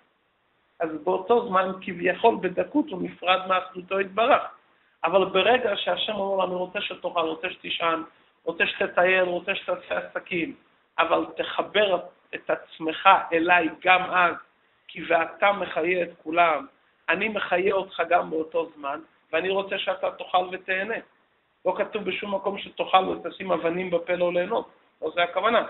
[0.79, 4.41] אז באותו זמן, כביכול, בדקות הוא נפרד מאחדותו יתברך.
[5.03, 8.03] אבל ברגע שהשם אומר לו, אני רוצה שתאכל, רוצה שתישן,
[8.43, 10.55] רוצה שתטייל, רוצה שתעשה עסקים,
[10.99, 11.99] אבל תחבר
[12.35, 14.35] את עצמך אליי גם אז,
[14.91, 16.65] כי ואתה מחיה את כולם,
[17.09, 18.99] אני מחיה אותך גם באותו זמן,
[19.31, 20.95] ואני רוצה שאתה תאכל ותהנה.
[21.65, 24.69] לא כתוב בשום מקום שתאכל ותשים אבנים בפה לא ליהנות,
[25.01, 25.67] לא זה הכוונה.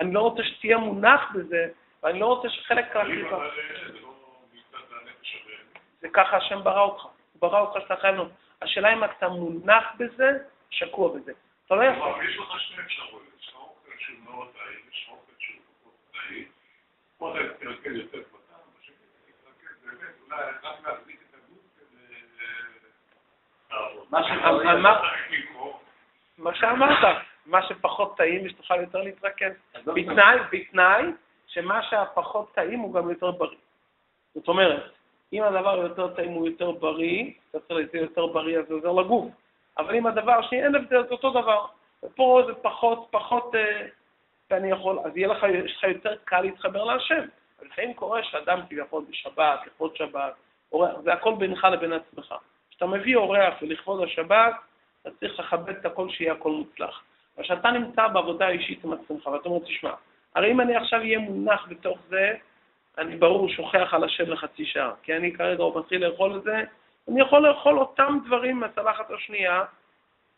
[0.00, 1.68] אני לא רוצה שתהיה מונח בזה,
[2.02, 3.48] ואני לא רוצה שחלק מהחיבה...
[6.00, 7.02] זה ככה השם ברא אותך.
[7.02, 8.30] הוא ברא אותך שאתה חייב להיות.
[8.62, 10.38] השאלה אם אתה מונח בזה,
[10.70, 11.32] שקוע בזה.
[11.66, 12.24] אתה לא יכול.
[12.28, 13.22] יש לך שני אפשרויות.
[13.40, 16.48] יש לך אוכל שהוא מאוד טעים, יש לך אוכל שהוא פחות טעים.
[17.18, 19.83] פה אתה תתרכז יותר בטעם, בשקט תתרכז באמת, אולי רק להחזיק את הגוף כדי לעבוד.
[26.38, 29.52] מה שאמרת, מה שפחות טעים, שתוכל יותר להתרכז.
[29.86, 31.04] בתנאי, בתנאי
[31.46, 33.58] שמה שהפחות טעים הוא גם יותר בריא.
[34.34, 34.92] זאת אומרת,
[35.32, 38.92] אם הדבר יותר טעים הוא יותר בריא, אתה צריך להיות יותר בריא, אז זה עוזר
[38.92, 39.32] לגוף.
[39.78, 41.66] אבל אם הדבר השני אין הבדל, זה אותו דבר.
[42.02, 43.86] ופה זה פחות, פחות, אה,
[44.50, 47.24] ואני יכול, אז יהיה לך, יש לך יותר קל להתחבר להשם.
[47.62, 50.34] לפעמים קורה שאדם כביכול בשבת, לכבוד שבת,
[50.72, 52.34] אורח, זה הכל בינך לבין עצמך.
[52.70, 54.54] כשאתה מביא אורח ולכבוד השבת,
[55.02, 57.02] אתה צריך לכבד את הכל שיהיה הכל מוצלח.
[57.40, 59.92] כשאתה נמצא בעבודה אישית עם עצמך, ואתה אומר, תשמע,
[60.34, 62.34] הרי אם אני עכשיו אהיה מונח בתוך זה,
[62.98, 66.62] אני ברור שוכח על השם לחצי שעה, כי אני כרגע הוא מתחיל לאכול את זה,
[67.08, 69.64] אני יכול לאכול אותם דברים מהצלחת השנייה,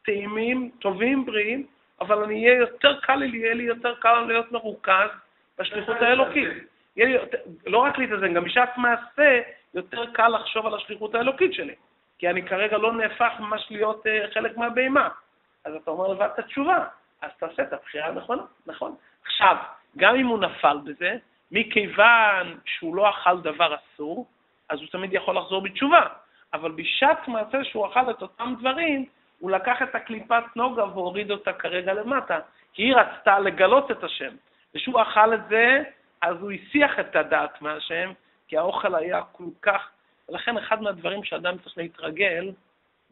[0.05, 1.67] טעימים, טובים, בריאים,
[2.01, 5.11] אבל אני אהיה יותר קל לי, יהיה לי יותר קל להיות מרוכז
[5.59, 6.49] בשליחות האלוקית.
[6.97, 7.27] יהיה לי,
[7.67, 9.41] לא רק להתאזן, גם בשעת מעשה
[9.75, 11.75] יותר קל לחשוב על השליחות האלוקית שלי,
[12.19, 15.09] כי אני כרגע לא נהפך ממש להיות uh, חלק מהבהמה.
[15.65, 16.85] אז אתה אומר לבד את התשובה,
[17.23, 18.95] אז תעשה את הבחירה הנכונה, נכון.
[19.25, 19.57] עכשיו,
[19.97, 21.17] גם אם הוא נפל בזה,
[21.53, 24.27] מכיוון שהוא לא אכל דבר אסור,
[24.69, 26.01] אז הוא תמיד יכול לחזור בתשובה.
[26.55, 29.05] אבל בשעת מעשה שהוא אכל את אותם דברים,
[29.39, 32.39] הוא לקח את הקליפת נוגה והוריד אותה כרגע למטה,
[32.73, 34.35] כי היא רצתה לגלות את השם.
[34.75, 35.83] וכשהוא אכל את זה,
[36.27, 38.12] אז הוא הסיח את הדעת מהשם,
[38.49, 39.89] כי האוכל היה כל כך...
[40.29, 42.53] ולכן אחד מהדברים שאדם צריך להתרגל,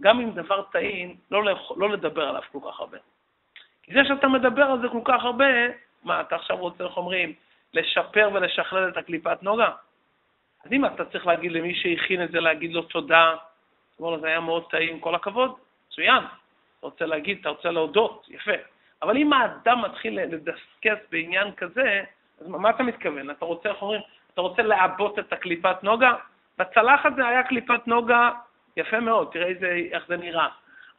[0.00, 1.72] גם אם דבר טעים, לא, לאכ...
[1.76, 2.98] לא לדבר עליו כל כך הרבה.
[3.82, 5.44] כי זה שאתה מדבר על זה כל כך הרבה,
[6.04, 7.32] מה, אתה עכשיו רוצה, איך אומרים,
[7.74, 9.70] לשפר ולשכלל את הקליפת נוגה?
[10.64, 13.34] אז אם אתה צריך להגיד למי שהכין את זה, להגיד לו תודה,
[13.96, 15.54] תאמר לו, זה היה מאוד טעים, כל הכבוד,
[15.88, 16.22] מצוין.
[16.78, 18.58] אתה רוצה להגיד, אתה רוצה להודות, יפה.
[19.02, 22.04] אבל אם האדם מתחיל לדסקס בעניין כזה,
[22.40, 23.30] אז מה אתה מתכוון?
[23.30, 24.00] אתה רוצה, איך אומרים,
[24.32, 26.14] אתה רוצה לעבות את הקליפת נוגה?
[26.58, 28.30] בצלחת זה היה קליפת נוגה
[28.76, 30.48] יפה מאוד, תראה איזה, איך זה נראה.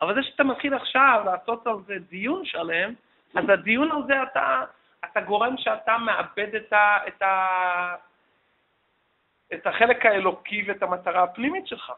[0.01, 2.93] אבל זה שאתה מתחיל עכשיו לעשות על זה דיון שלם,
[3.35, 4.63] אז הדיון הזה אתה,
[5.05, 7.95] אתה גורם שאתה מאבד את, ה, את, ה,
[9.53, 11.91] את החלק האלוקי ואת המטרה הפנימית שלך.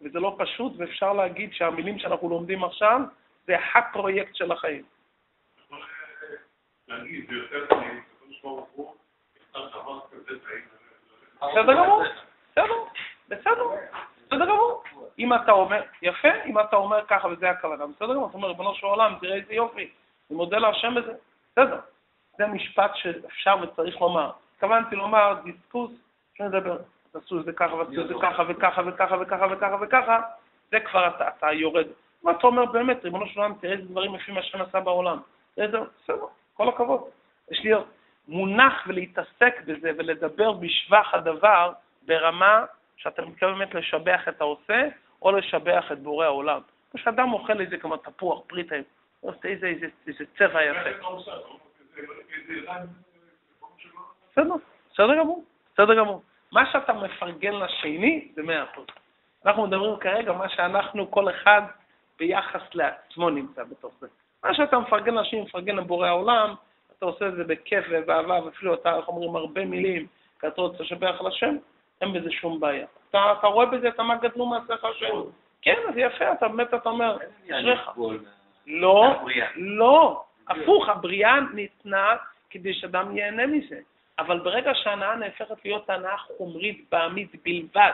[0.00, 3.00] וזה לא פשוט, ואפשר להגיד שהמילים שאנחנו לומדים עכשיו
[3.46, 4.84] זה הפרויקט של החיים.
[11.42, 12.02] בסדר גמור,
[12.52, 12.74] בסדר,
[13.28, 13.64] בסדר,
[14.26, 14.82] בסדר גמור.
[15.18, 18.74] אם אתה אומר, יפה, אם אתה אומר ככה וזה הכוונה, בסדר גמור, אתה אומר, ריבונו
[18.74, 19.90] של עולם, תראה איזה יופי,
[20.30, 21.12] אני מודה להשם בזה,
[21.52, 21.80] בסדר.
[22.38, 24.30] זה משפט שאפשר וצריך לומר.
[24.54, 25.90] התכוונתי לומר דיסקוס,
[26.34, 26.78] שנדבר,
[27.12, 30.20] תעשו את זה ככה ועשו את זה ככה וככה וככה וככה וככה וככה,
[30.70, 31.86] זה כבר אתה, אתה יורד.
[32.22, 35.18] מה אתה אומר באמת, ריבונו של עולם, תראה איזה דברים יפים מה שנעשה בעולם.
[35.52, 35.84] בסדר,
[36.54, 37.00] כל הכבוד.
[37.50, 37.72] יש לי
[38.28, 41.72] מונח ולהתעסק בזה ולדבר בשבח הדבר
[42.06, 42.64] ברמה
[42.96, 44.88] שאתה מתכוון באמת לשבח את העושה
[45.22, 46.60] או לשבח את בורא העולם.
[46.96, 48.72] כשאדם אוכל איזה כמו תפוח, פריט,
[49.44, 50.90] איזה, איזה, איזה צבע יפה.
[54.32, 54.54] בסדר,
[54.92, 56.22] בסדר גמור, בסדר גמור.
[56.52, 58.86] מה שאתה מפרגן לשני זה מאה אחוז.
[59.46, 61.62] אנחנו מדברים כרגע מה שאנחנו, כל אחד
[62.18, 64.06] ביחס לעצמו נמצא בתוך זה.
[64.44, 66.54] מה שאתה מפרגן לשני, מפרגן לבורא העולם,
[67.00, 70.06] אתה עושה את זה בכיף ובאהבה, ואפילו אתה, איך אומרים, הרבה מילים,
[70.40, 71.56] כי אתה רוצה לשבח על השם,
[72.00, 72.86] אין בזה שום בעיה.
[73.10, 75.14] אתה, אתה רואה בזה, אתה מה גדלו מעשיך השם.
[75.62, 77.16] כן, אז יפה, אתה באמת, אתה אומר,
[77.50, 77.90] אשריך.
[78.66, 79.16] לא,
[79.56, 82.16] לא, הפוך, הבריאה ניתנה
[82.50, 83.80] כדי שאדם ייהנה מזה.
[84.18, 87.92] אבל ברגע שההנאה נהפכת להיות הנאה חומרית, בעמית בלבד,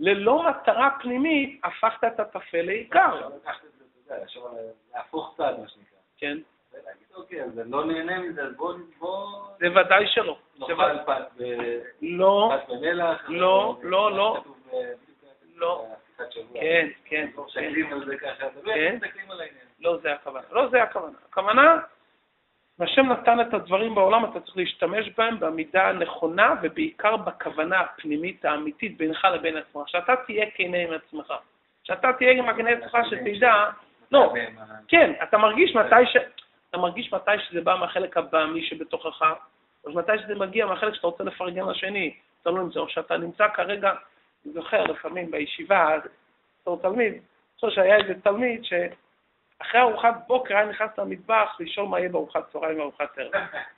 [0.00, 3.28] ללא מטרה פנימית, הפכת את הטפל לעיקר.
[4.94, 5.98] להפוך צד, מה שנקרא.
[6.18, 6.38] כן.
[7.14, 8.74] אוקיי, אז לא נהנה מזה, אז בוא...
[9.58, 10.38] זה ודאי שלא.
[10.58, 11.42] נאכל פת
[12.02, 13.24] לא, במלח.
[13.28, 14.44] לא, לא, לא.
[15.56, 15.86] לא.
[16.54, 17.28] כן, כן.
[17.46, 18.98] מסתכלים על זה ככה, כן.
[19.02, 19.64] מסתכלים על העניין.
[19.80, 20.44] לא זה הכוונה.
[20.52, 21.16] לא זה הכוונה.
[21.30, 21.78] הכוונה,
[22.80, 28.96] השם נתן את הדברים בעולם, אתה צריך להשתמש בהם במידה הנכונה, ובעיקר בכוונה הפנימית האמיתית
[28.96, 29.88] בינך לבין עצמך.
[29.88, 31.34] שאתה תהיה כנה עם עצמך.
[31.84, 33.64] שאתה תהיה עם הגנה עצמך, שתדע...
[34.12, 34.34] לא,
[34.88, 36.16] כן, אתה מרגיש מתי ש...
[36.72, 39.22] אתה מרגיש מתי שזה בא מהחלק הבעמי שבתוכך,
[39.86, 43.48] אז מתי שזה מגיע מהחלק שאתה רוצה לפרגן לשני, אתה לא נמצא, או שאתה נמצא
[43.48, 43.92] כרגע,
[44.44, 45.96] אני זוכר לפעמים בישיבה,
[46.62, 47.20] בתור תלמיד, אני
[47.60, 52.78] חושב שהיה איזה תלמיד שאחרי ארוחת בוקר היה נכנס למטבח לשאול מה יהיה בארוחת צהריים
[52.78, 53.32] וארוחת ערב.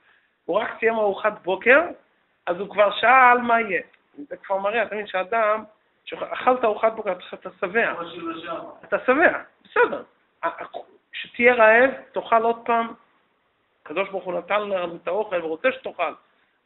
[0.45, 1.81] הוא רק סיים ארוחת בוקר,
[2.47, 3.83] אז הוא כבר שאל מה יהיה.
[4.29, 5.65] זה כבר מראה, אתה מבין שאדם,
[6.05, 7.95] שאכלת ארוחת בוקר, אתה שבע.
[8.85, 10.03] אתה שבע, בסדר.
[11.15, 12.95] כשתהיה רעב, תאכל עוד פעם.
[13.83, 16.13] הקדוש ברוך הוא נתן לנו את האוכל ורוצה שתאכל.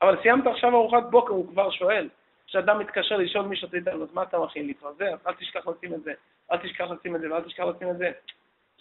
[0.03, 2.09] אבל סיימת עכשיו ארוחת בוקר, הוא כבר שואל.
[2.47, 4.67] כשאדם מתקשר לשאול מי שאתה יודע, אז מה אתה מכין?
[4.67, 5.15] להתרזר?
[5.27, 6.13] אל תשכח לשים את זה,
[6.53, 8.11] אל תשכח לשים את זה ואל תשכח לשים את זה.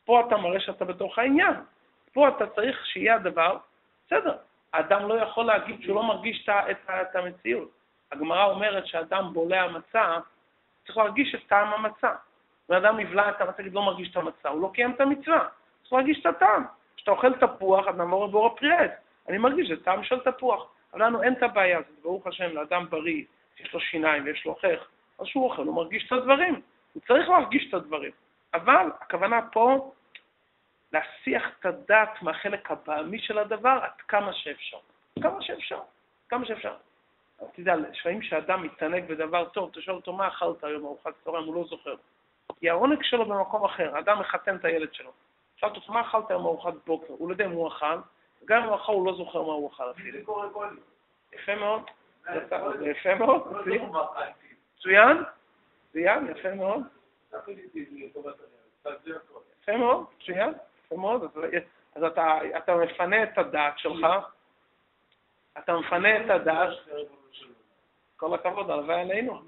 [0.05, 1.53] פה אתה מראה שאתה בתוך העניין.
[2.13, 3.57] פה אתה צריך שיהיה הדבר,
[4.07, 4.37] בסדר.
[4.73, 6.49] האדם לא יכול להגיד שהוא לא מרגיש
[6.79, 7.69] את המציאות.
[8.11, 10.17] הגמרא אומרת שאדם בולע מצה,
[10.85, 12.11] צריך להרגיש את טעם המצה.
[12.69, 15.47] ואדם יבלע את המצה, לא מרגיש את המצה, הוא לא קיים את המצווה.
[15.81, 16.63] צריך להרגיש את הטעם.
[16.95, 18.91] כשאתה אוכל תפוח, אתה נעבור לבור הפרי עץ.
[19.29, 20.67] אני מרגיש, זה טעם של תפוח.
[20.93, 23.23] אבל לנו אין את הבעיה הזאת, ברוך השם, לאדם בריא,
[23.57, 24.87] שיש לו שיניים ויש לו חך,
[25.19, 26.61] אז כשהוא אוכל, הוא מרגיש את הדברים.
[26.93, 28.11] הוא צריך להרגיש את הדברים.
[28.53, 29.91] אבל הכוונה פה,
[30.93, 34.77] להסיח את הדעת מהחלק הבעמי של הדבר עד כמה שאפשר.
[35.23, 35.79] כמה שאפשר.
[36.29, 36.75] כמה שאפשר.
[37.37, 41.45] אתה יודע, לפעמים כשאדם מתענג בדבר טוב, אתה שואל אותו, מה אכלת היום ארוחת צהריים?
[41.45, 41.95] הוא לא זוכר.
[42.55, 45.11] כי העונג שלו במקום אחר, האדם מחתן את הילד שלו.
[45.55, 47.13] שאלת אותו, מה אכלת היום ארוחת בוקר?
[47.13, 47.97] הוא לא יודע אם הוא אכל,
[48.45, 50.19] גם אם הוא אכל, הוא לא זוכר מה הוא אכל אפילו.
[51.33, 51.81] יפה מאוד.
[52.81, 53.53] יפה מאוד.
[54.77, 55.17] מצוין.
[55.89, 56.81] מצוין, יפה מאוד.
[59.61, 60.53] יפה מאוד, מצוין.
[60.85, 61.23] יפה מאוד.
[61.95, 62.03] אז
[62.57, 64.05] אתה מפנה את הדעת שלך,
[65.57, 66.69] אתה מפנה את הדעת,
[68.17, 69.41] כל הכבוד, הלוואי עלינו.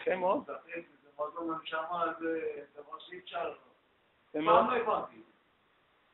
[0.00, 0.50] יפה מאוד.
[4.28, 4.64] יפה מאוד.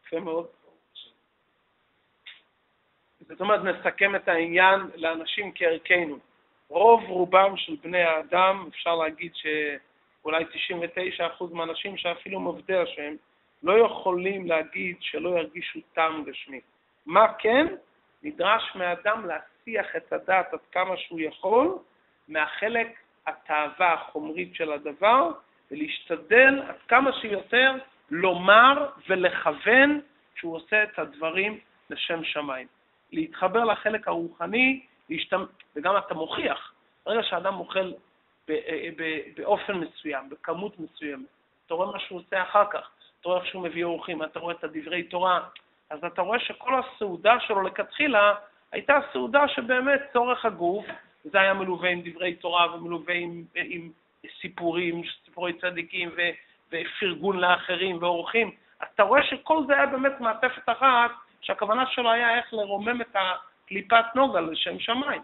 [0.07, 0.47] יפה מאוד.
[3.21, 6.19] זאת אומרת, נסכם את העניין לאנשים כערכנו.
[6.69, 10.45] רוב רובם של בני האדם, אפשר להגיד שאולי
[11.41, 13.15] 99% מהאנשים שאפילו עובדי השם,
[13.63, 16.61] לא יכולים להגיד שלא ירגישו טעם גשמי.
[17.07, 17.67] מה כן?
[18.23, 21.79] נדרש מאדם להסיח את הדעת עד כמה שהוא יכול
[22.29, 25.31] מהחלק התאווה החומרית של הדבר,
[25.71, 27.75] ולהשתדל עד כמה שיותר
[28.11, 30.01] לומר ולכוון
[30.35, 31.59] שהוא עושה את הדברים
[31.91, 32.67] לשם שמיים.
[33.13, 34.81] להתחבר לחלק הרוחני,
[35.11, 35.45] להשתמ...
[35.77, 36.73] וגם אתה מוכיח.
[37.07, 37.93] ברגע שאדם אוכל
[38.51, 38.89] אה,
[39.37, 41.27] באופן מסוים, בכמות מסוימת,
[41.67, 44.55] אתה רואה מה שהוא עושה אחר כך, אתה רואה איך שהוא מביא אורחים, אתה רואה
[44.55, 45.41] את הדברי תורה,
[45.91, 48.35] אז אתה רואה שכל הסעודה שלו לכתחילה
[48.73, 50.87] הייתה סעודה שבאמת צורך הגוף,
[51.25, 53.91] זה היה מלווה עם דברי תורה ומלווה עם, עם
[54.41, 56.21] סיפורים, סיפורי צדיקים ו,
[56.69, 58.51] ופרגון לאחרים ואורחים.
[58.81, 63.17] אז אתה רואה שכל זה היה באמת מעטפת אחת, שהכוונה שלו היה איך לרומם את
[63.17, 65.23] הקליפת נוגה לשם שמיים.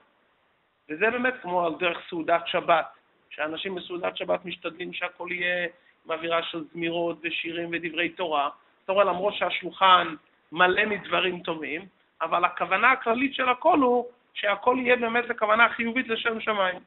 [0.91, 2.87] וזה באמת כמו על דרך סעודת שבת,
[3.31, 5.69] שאנשים בסעודת שבת משתדלים שהכל יהיה
[6.05, 8.49] עם אווירה של זמירות ושירים ודברי תורה.
[8.85, 10.15] אתה רואה, למרות שהשולחן
[10.53, 11.87] מלא מדברים טובים,
[12.23, 16.79] אבל הכוונה הכללית של הכל הוא שהכל יהיה באמת לכוונה חיובית לשם שמיים.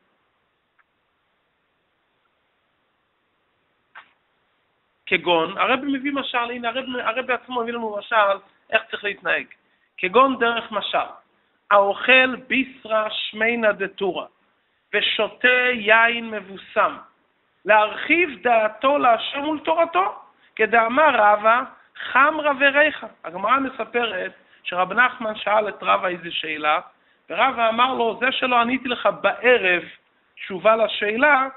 [5.06, 8.38] כגון, הרב מביא משל, הנה הרב, הרב בעצמו מביא לנו משל
[8.70, 9.46] איך צריך להתנהג.
[9.98, 11.10] כגון דרך משל,
[11.72, 14.26] האוכל ביסרא שמינא דתורא
[14.94, 16.98] ושותה יין מבוסם,
[17.66, 20.16] להרחיב דעתו להשם ולתורתו,
[20.56, 21.62] כדאמר רבא,
[22.12, 23.08] חמרא וריחא.
[23.24, 24.32] הגמרא מספרת
[24.64, 26.80] שרב נחמן שאל את רבא איזה שאלה,
[27.32, 29.84] ורבא אמר לו, זה שלא עניתי לך בערב
[30.36, 31.48] תשובה לשאלה,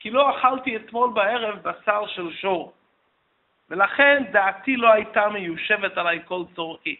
[0.00, 2.72] כי לא אכלתי אתמול בערב בשר של שור,
[3.70, 6.96] ולכן דעתי לא הייתה מיושבת עליי כל צורכי.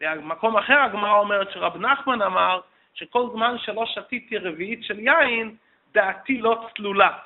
[0.00, 2.60] במקום אחר הגמרא אומרת שרב נחמן אמר
[2.94, 5.56] שכל זמן שלא שתיתי רביעית של יין,
[5.92, 7.18] דעתי לא צלולה.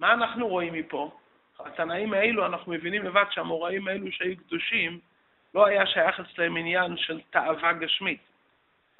[0.00, 1.10] מה אנחנו רואים מפה?
[1.60, 4.98] התנאים האלו, אנחנו מבינים לבד שהמוראים האלו שהיו קדושים,
[5.54, 8.20] לא היה שייך אצלם עניין של תאווה גשמית.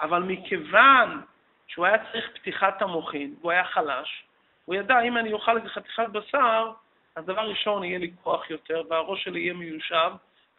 [0.00, 1.20] אבל מכיוון
[1.66, 4.24] שהוא היה צריך פתיחת המוחין, והוא היה חלש,
[4.64, 6.72] הוא ידע, אם אני אוכל איזה חתיכת בשר,
[7.16, 10.10] אז דבר ראשון יהיה לי כוח יותר, והראש שלי יהיה מיושב,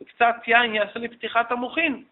[0.02, 2.04] וקצת יין יעשה לי פתיחת המוחין.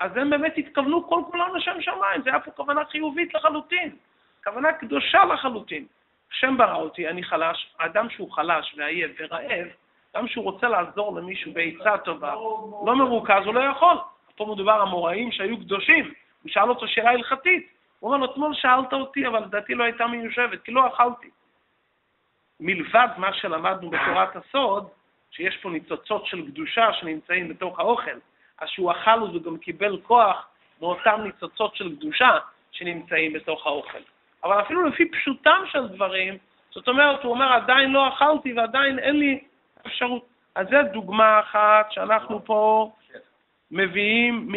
[0.00, 3.96] אז הם באמת התכוונו כל כולם לשם שמיים, זה היה פה כוונה חיובית לחלוטין,
[4.44, 5.86] כוונה קדושה לחלוטין.
[6.32, 9.66] השם ברא אותי, אני חלש, האדם שהוא חלש ועייף ורעב,
[10.14, 12.34] גם כשהוא רוצה לעזור למישהו בעצה טובה,
[12.86, 13.96] לא מרוכז, הוא לא יכול.
[14.36, 16.04] פה מדובר המוראים שהיו קדושים,
[16.42, 17.68] הוא שאל אותו שאלה הלכתית.
[18.00, 21.30] הוא אומר לו, אתמול שאלת אותי, אבל לדעתי לא הייתה מיושבת, כי לא אכלתי.
[22.60, 24.88] מלבד מה שלמדנו בתורת הסוד,
[25.30, 28.18] שיש פה ניצוצות של קדושה שנמצאים בתוך האוכל,
[28.58, 30.46] אז שהוא אכל הוא גם קיבל כוח
[30.80, 32.38] מאותם ניצוצות של קדושה
[32.72, 33.98] שנמצאים בתוך האוכל.
[34.44, 36.38] אבל אפילו לפי פשוטם של דברים,
[36.70, 39.40] זאת אומרת, הוא אומר, עדיין לא אכלתי ועדיין אין לי
[39.86, 40.24] אפשרות.
[40.54, 42.92] אז זו דוגמה אחת שאנחנו פה
[43.70, 44.48] מביאים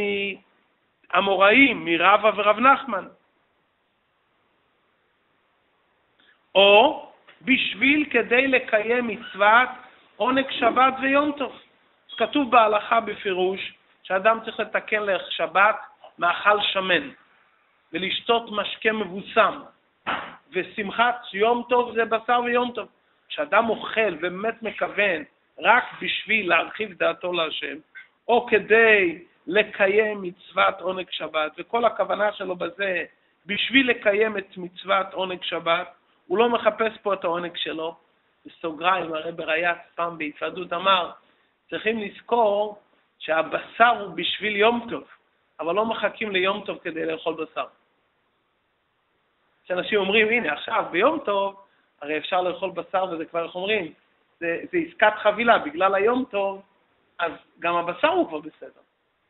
[1.13, 3.05] מהמוראים, מרבא ורב נחמן.
[6.55, 7.05] או
[7.41, 9.69] בשביל כדי לקיים מצוות
[10.15, 11.51] עונג שבת ויום טוב.
[12.17, 15.75] כתוב בהלכה בפירוש שאדם צריך לתקן לשבת
[16.19, 17.09] מאכל שמן
[17.93, 19.61] ולשתות משקה מבוסם,
[20.51, 22.87] ושמחת יום טוב זה בשר ויום טוב.
[23.29, 25.23] כשאדם אוכל ובאמת מכוון
[25.59, 27.77] רק בשביל להרחיב דעתו להשם,
[28.27, 33.05] או כדי לקיים מצוות עונג שבת, וכל הכוונה שלו בזה
[33.45, 35.87] בשביל לקיים את מצוות עונג שבת,
[36.27, 37.95] הוא לא מחפש פה את העונג שלו.
[38.47, 41.11] בסוגריים, הרי ברייץ פעם בהתוועדות אמר,
[41.69, 42.79] צריכים לזכור
[43.19, 45.03] שהבשר הוא בשביל יום טוב,
[45.59, 47.65] אבל לא מחכים ליום טוב כדי לאכול בשר.
[49.67, 51.61] שאנשים אומרים, הנה, עכשיו, ביום טוב,
[52.01, 53.93] הרי אפשר לאכול בשר וזה כבר, איך אומרים,
[54.39, 56.61] זה, זה עסקת חבילה, בגלל היום טוב,
[57.19, 58.81] אז גם הבשר הוא כבר בסדר.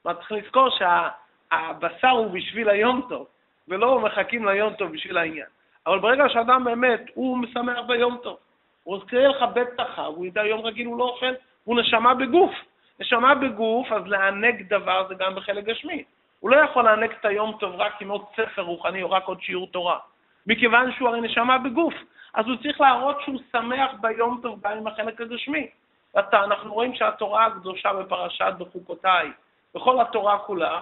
[0.04, 3.28] כלומר, צריך לזכור שהבשר שה, הוא בשביל היום טוב,
[3.68, 5.48] ולא מחכים ליום טוב בשביל העניין.
[5.88, 8.38] אבל ברגע שאדם באמת, הוא משמח ביום טוב,
[8.84, 12.52] הוא רוצה לכבד את החג, הוא ידע יום רגיל הוא לא אוכל, הוא נשמה בגוף.
[13.00, 16.04] נשמה בגוף, אז לענג דבר זה גם בחלק גשמי.
[16.40, 19.42] הוא לא יכול לענג את היום טוב רק עם עוד ספר רוחני או רק עוד
[19.42, 20.00] שיעור תורה.
[20.48, 21.94] מכיוון שהוא הרי נשמה בגוף,
[22.34, 25.68] אז הוא צריך להראות שהוא שמח ביום טוב גם עם החלק הגשמי.
[26.16, 29.32] ואתה, אנחנו רואים שהתורה הקדושה בפרשת בחוקותיי,
[29.76, 30.82] בכל התורה כולה,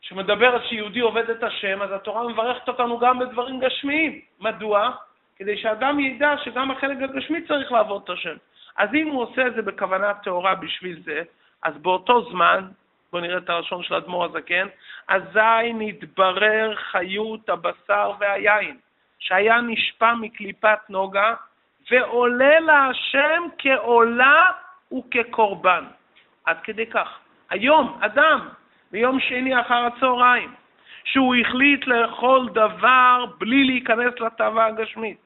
[0.00, 4.20] שמדברת שיהודי עובד את השם, אז התורה מברכת אותנו גם בדברים גשמיים.
[4.40, 4.90] מדוע?
[5.36, 8.36] כדי שאדם ידע שגם החלק הגשמי צריך לעבוד את השם.
[8.76, 11.22] אז אם הוא עושה את זה בכוונה טהורה בשביל זה,
[11.62, 12.68] אז באותו זמן,
[13.12, 14.66] בואו נראה את הלשון של האדמו"ר הזקן,
[15.08, 18.76] אזי נתברר חיות הבשר והיין,
[19.18, 21.34] שהיה נשפע מקליפת נוגה,
[21.90, 24.44] ועולה להשם כעולה
[24.92, 25.84] וכקורבן.
[26.44, 27.18] עד כדי כך.
[27.50, 28.48] היום, אדם,
[28.92, 30.54] ביום שני אחר הצהריים,
[31.04, 35.18] שהוא החליט לאכול דבר בלי להיכנס לתאווה הגשמית.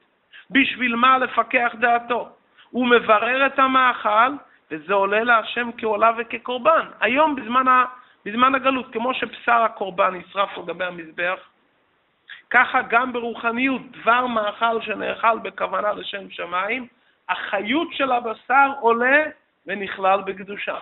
[0.49, 2.29] בשביל מה לפקח דעתו?
[2.69, 4.31] הוא מברר את המאכל
[4.71, 6.85] וזה עולה להשם כעולה וכקורבן.
[6.99, 7.85] היום, בזמן, ה,
[8.25, 11.39] בזמן הגלות, כמו שבשר הקורבן נשרף על גבי המזבח,
[12.49, 16.87] ככה גם ברוחניות, דבר מאכל שנאכל בכוונה לשם שמיים,
[17.29, 19.23] החיות של הבשר עולה
[19.67, 20.77] ונכלל בקדושה.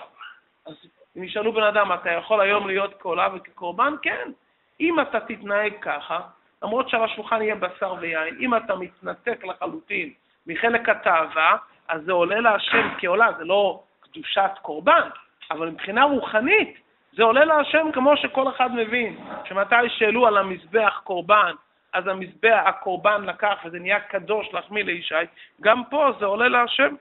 [0.66, 0.74] אז
[1.18, 3.94] אם ישאלו בן אדם, אתה יכול היום להיות כעולה וכקורבן?
[4.02, 4.32] כן.
[4.80, 6.20] אם אתה תתנהג ככה,
[6.64, 10.14] למרות שעל השולחן יהיה בשר ויין, אם אתה מתנתק לחלוטין
[10.48, 11.58] מחלק התאווה,
[11.92, 15.10] אז זה עולה להשם כעולה, זה לא קדושת קורבן,
[15.52, 16.78] אבל מבחינה רוחנית
[17.14, 21.54] זה עולה להשם כמו שכל אחד מבין, שמתי שהעלו על המזבח קורבן,
[21.94, 25.16] אז המזבח, הקורבן לקח וזה נהיה קדוש להחמיא לישי,
[25.62, 26.96] גם פה זה עולה להשם.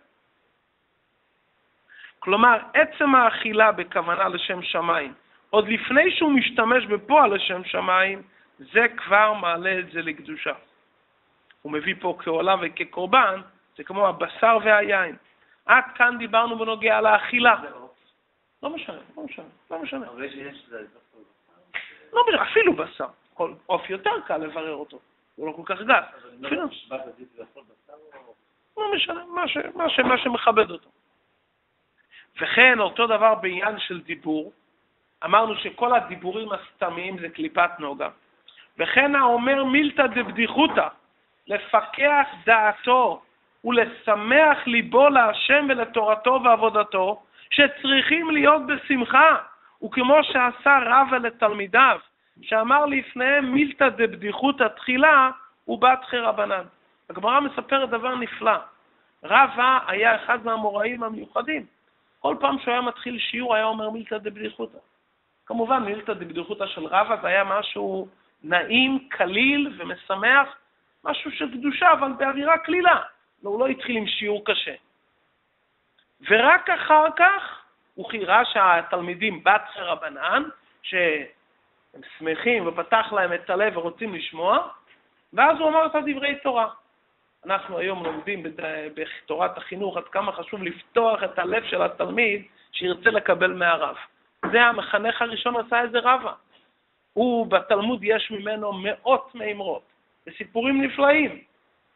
[2.18, 5.14] כלומר, עצם האכילה בכוונה לשם שמיים,
[5.50, 8.22] עוד לפני שהוא משתמש בפועל לשם שמיים,
[8.58, 10.52] זה כבר מעלה את זה לקדושה.
[11.62, 13.40] הוא מביא פה כעולה וכקורבן,
[13.80, 15.16] זה כמו הבשר והיין.
[15.66, 17.56] עד כאן דיברנו בנוגע לאכילה.
[18.62, 20.06] לא משנה, לא משנה, לא משנה.
[22.12, 23.06] לא משנה, אפילו בשר.
[23.34, 24.98] כל עוף יותר קל לברר אותו,
[25.36, 26.04] הוא לא כל כך גס.
[26.46, 26.62] אפילו...
[28.76, 30.88] לא משנה, מה, ש, מה, ש, מה שמכבד אותו.
[32.40, 34.52] וכן, אותו דבר בעניין של דיבור,
[35.24, 38.08] אמרנו שכל הדיבורים הסתמיים זה קליפת נוגה.
[38.78, 40.88] וכן האומר מילתא דבדיחותא,
[41.46, 43.22] לפקח דעתו
[43.64, 49.36] ולשמח ליבו להשם ולתורתו ועבודתו, שצריכים להיות בשמחה,
[49.84, 51.98] וכמו שעשה רבא לתלמידיו,
[52.42, 55.30] שאמר לפניהם מילתא דבדיחותא תחילה
[55.68, 56.64] ובתחי רבנן.
[57.10, 58.56] הגמרא מספרת דבר נפלא.
[59.24, 61.66] רבא היה אחד מהמוראים המיוחדים.
[62.20, 64.78] כל פעם שהוא היה מתחיל שיעור היה אומר מילתא דבדיחותא.
[65.46, 68.08] כמובן, מילתא דבדיחותא של רבא זה היה משהו
[68.42, 70.48] נעים, קליל ומשמח,
[71.04, 73.02] משהו של קדושה, אבל באווירה קלילה.
[73.42, 74.74] לא, הוא לא התחיל עם שיעור קשה.
[76.30, 77.60] ורק אחר כך
[77.94, 80.42] הוא ראה שהתלמידים בת רבנן,
[80.82, 84.68] שהם שמחים ופתח להם את הלב ורוצים לשמוע,
[85.32, 86.68] ואז הוא אמר את הדברי תורה.
[87.46, 88.42] אנחנו היום לומדים
[88.94, 93.96] בתורת החינוך עד כמה חשוב לפתוח את הלב של התלמיד שירצה לקבל מהרב.
[94.52, 96.32] זה המחנך הראשון עשה איזה רבה.
[97.12, 99.82] הוא, בתלמוד יש ממנו מאות מימרות,
[100.26, 101.44] וסיפורים נפלאים,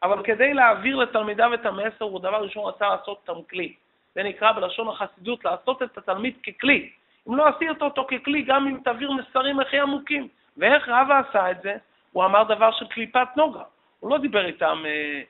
[0.05, 3.73] אבל כדי להעביר לתלמידיו את המסר, הוא דבר ראשון רצה לעשות אותם כלי.
[4.15, 6.89] זה נקרא בלשון החסידות לעשות את התלמיד ככלי.
[7.29, 10.27] אם לא עשית אותו ככלי, גם אם תעביר מסרים הכי עמוקים.
[10.57, 11.75] ואיך רבא עשה את זה?
[12.11, 13.63] הוא אמר דבר של קליפת נוגה.
[13.99, 15.21] הוא לא דיבר איתם אה,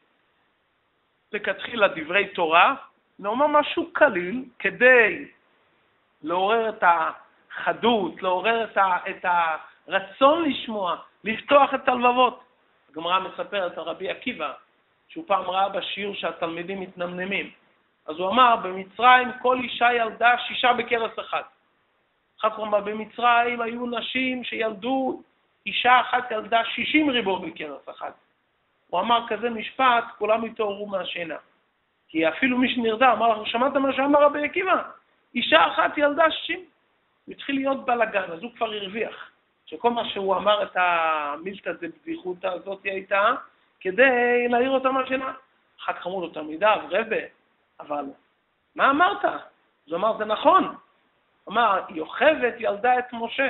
[1.31, 2.75] לכתחילה דברי תורה,
[3.17, 5.25] הוא אמר משהו קליל כדי
[6.23, 9.25] לעורר את החדות, לעורר את, ה, את
[9.87, 12.43] הרצון לשמוע, לפתוח את הלבבות.
[12.91, 14.53] הגמרא מספרת על רבי עקיבא,
[15.15, 17.51] שהוא פעם ראה בשיעור שהתלמידים מתנמנמים.
[18.05, 20.71] אז הוא אמר, במצרים כל אישה ילדה שישה.
[22.39, 25.21] אחר כך הוא אמר, במצרים היו נשים שילדו,
[25.65, 28.11] אישה אחת ילדה שישים ריבו בכרס אחד.
[28.87, 31.37] הוא אמר כזה משפט, כולם התעוררו מהשינה.
[32.07, 34.81] כי אפילו מי שנרדם אמר לך, שמעת מה שאמר רבי עקיבא?
[35.35, 36.65] אישה אחת ילדה שישים.
[37.25, 39.31] הוא התחיל להיות בלאגן, אז הוא כבר הרוויח.
[39.65, 43.35] שכל מה שהוא אמר את המילתא דבדיחותא הזאת הייתה
[43.85, 45.33] כדי להעיר אותה מהשינה.
[45.81, 47.15] אחר כך אמרו לו תלמידיו, רבה,
[47.79, 48.05] אבל
[48.75, 49.25] מה אמרת?
[49.25, 49.39] אז
[49.87, 50.63] הוא אמר, זה נכון.
[50.63, 53.49] הוא אמר, יוכבד ילדה את משה.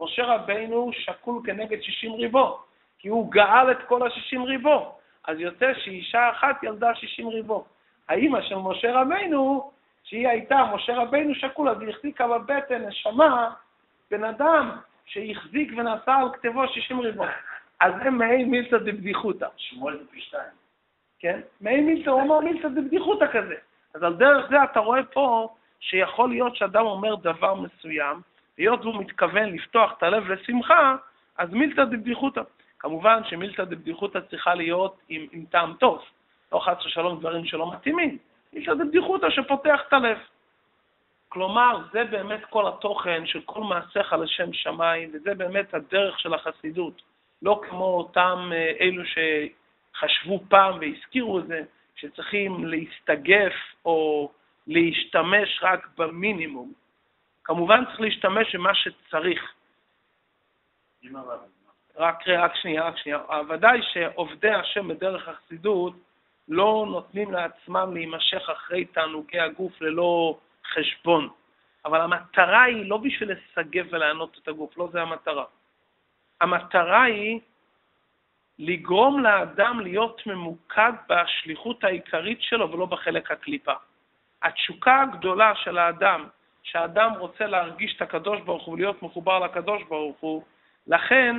[0.00, 2.58] משה רבינו שקול כנגד שישים ריבו,
[2.98, 4.98] כי הוא גאל את כל השישים ריבו.
[5.24, 7.64] אז יוצא שאישה אחת ילדה שישים ריבו.
[8.08, 9.70] האימא של משה רבינו,
[10.04, 13.50] שהיא הייתה, משה רבינו שקול, אז היא החזיקה בבטן נשמה,
[14.10, 14.70] בן אדם
[15.06, 17.24] שהחזיק ונשא על כתבו שישים ריבו.
[17.80, 19.46] אז זה מעין מילתא דבדיחותא.
[19.56, 20.50] שמואל זה פי שתיים.
[21.18, 21.40] כן?
[21.60, 23.54] מעין מילתא, הוא אומר מילתא דבדיחותא כזה.
[23.94, 28.20] אז על דרך זה אתה רואה פה שיכול להיות שאדם אומר דבר מסוים,
[28.56, 30.96] היות והוא מתכוון לפתוח את הלב לשמחה,
[31.38, 32.42] אז מילתא דבדיחותא.
[32.78, 36.02] כמובן שמילתא דבדיחותא צריכה להיות עם, עם טעם טוב,
[36.52, 38.18] לא חס ושלום דברים שלא מתאימים.
[38.52, 40.18] מילתא דבדיחותא שפותח את הלב.
[41.28, 47.02] כלומר, זה באמת כל התוכן של כל מעשיך לשם שמיים, וזה באמת הדרך של החסידות.
[47.42, 51.62] לא כמו אותם אה, אלו שחשבו פעם והזכירו את זה,
[51.96, 54.30] שצריכים להסתגף או
[54.66, 56.72] להשתמש רק במינימום.
[57.44, 59.52] כמובן צריך להשתמש במה שצריך.
[61.96, 63.18] רק, רק שנייה, רק שנייה.
[63.48, 65.94] ודאי שעובדי השם בדרך החסידות
[66.48, 70.38] לא נותנים לעצמם להימשך אחרי תענוגי הגוף ללא
[70.74, 71.28] חשבון.
[71.84, 75.44] אבל המטרה היא לא בשביל לסגב ולענות את הגוף, לא זה המטרה.
[76.40, 77.40] המטרה היא
[78.58, 83.72] לגרום לאדם להיות ממוקד בשליחות העיקרית שלו ולא בחלק הקליפה.
[84.42, 86.24] התשוקה הגדולה של האדם,
[86.62, 90.42] שהאדם רוצה להרגיש את הקדוש ברוך הוא ולהיות מחובר לקדוש ברוך הוא,
[90.86, 91.36] לכן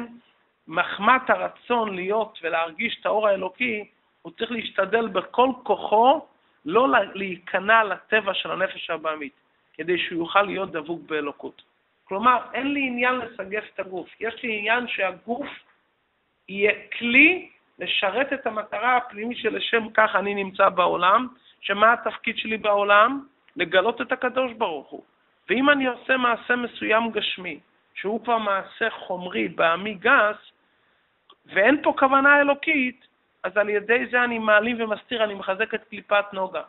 [0.67, 3.87] מחמת הרצון להיות ולהרגיש את האור האלוקי,
[4.21, 6.25] הוא צריך להשתדל בכל כוחו
[6.65, 9.33] לא להיכנע לטבע של הנפש הבעמית,
[9.73, 11.61] כדי שהוא יוכל להיות דבוק באלוקות.
[12.07, 15.47] כלומר, אין לי עניין לסגף את הגוף, יש לי עניין שהגוף
[16.49, 17.49] יהיה כלי
[17.79, 21.27] לשרת את המטרה הפנימית שלשם כך אני נמצא בעולם,
[21.61, 23.25] שמה התפקיד שלי בעולם?
[23.55, 25.03] לגלות את הקדוש ברוך הוא.
[25.49, 27.59] ואם אני עושה מעשה מסוים גשמי,
[27.95, 30.37] שהוא כבר מעשה חומרי, בעמי גס,
[31.45, 33.07] ואין פה כוונה אלוקית,
[33.43, 36.61] אז על ידי זה אני מעלים ומסתיר, אני מחזק את קליפת נוגה.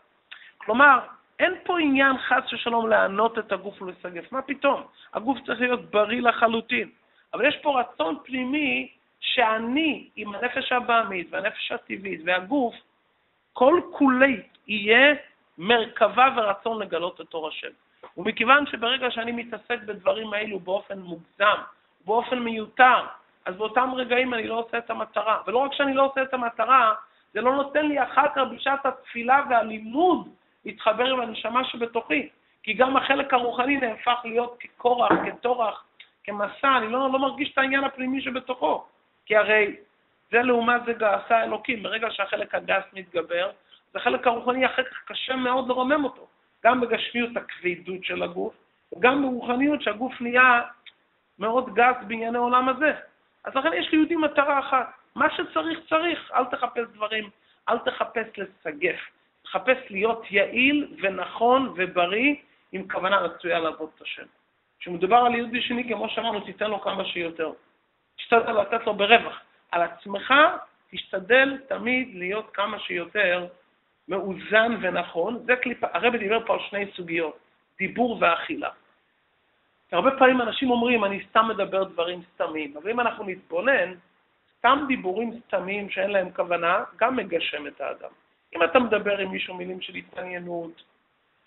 [0.58, 0.98] כלומר,
[1.38, 4.32] אין פה עניין חס ושלום לענות את הגוף ולסגף.
[4.32, 4.82] מה פתאום?
[5.14, 6.88] הגוף צריך להיות בריא לחלוטין.
[7.34, 8.88] אבל יש פה רצון פנימי
[9.20, 12.74] שאני, עם הנפש הבעמית והנפש הטבעית והגוף,
[13.52, 15.14] כל כולי יהיה
[15.58, 17.70] מרכבה ורצון לגלות את אור השם.
[18.16, 21.58] ומכיוון שברגע שאני מתעסק בדברים האלו באופן מוגזם,
[22.04, 23.04] באופן מיותר,
[23.44, 25.42] אז באותם רגעים אני לא עושה את המטרה.
[25.46, 26.94] ולא רק שאני לא עושה את המטרה,
[27.32, 30.28] זה לא נותן לי אחר כך בשעת התפילה והלימוד
[30.68, 32.28] להתחבר עם הנשמה שבתוכי.
[32.62, 35.84] כי גם החלק הרוחני נהפך להיות כקורח, כטורח,
[36.24, 38.84] כמסע, אני לא, לא מרגיש את העניין הפנימי שבתוכו.
[39.26, 39.76] כי הרי
[40.30, 41.82] זה לעומת זה געשה אלוקים.
[41.82, 43.46] ברגע שהחלק הגס מתגבר,
[43.90, 46.26] אז החלק הרוחני אחר כך קשה מאוד לרומם אותו.
[46.64, 48.54] גם בגשמיות הכבדות של הגוף,
[48.96, 50.62] וגם ברוחניות שהגוף נהיה
[51.38, 52.92] מאוד גס בענייני עולם הזה.
[53.44, 57.30] אז לכן יש ליהודי מטרה אחת, מה שצריך צריך, אל תחפש דברים,
[57.68, 59.00] אל תחפש לסגף,
[59.50, 62.34] תחפש להיות יעיל ונכון ובריא
[62.72, 64.22] עם כוונה רצויה לעבוד את השם.
[64.80, 67.52] כשמדובר על יהודי שני, כמו שאמרנו, תיתן לו כמה שיותר.
[68.16, 69.40] תשתדל לתת לו ברווח.
[69.70, 70.34] על עצמך,
[70.90, 73.46] תשתדל תמיד להיות כמה שיותר
[74.08, 75.42] מאוזן ונכון.
[75.46, 77.38] זה קליפה, הרבי דיבר פה על שני סוגיות,
[77.78, 78.70] דיבור ואכילה.
[79.92, 83.94] הרבה פעמים אנשים אומרים, אני סתם מדבר דברים סתמים, אבל אם אנחנו נתבונן,
[84.58, 88.10] סתם דיבורים סתמים שאין להם כוונה, גם מגשם את האדם.
[88.56, 90.82] אם אתה מדבר עם מישהו מילים של התעניינות,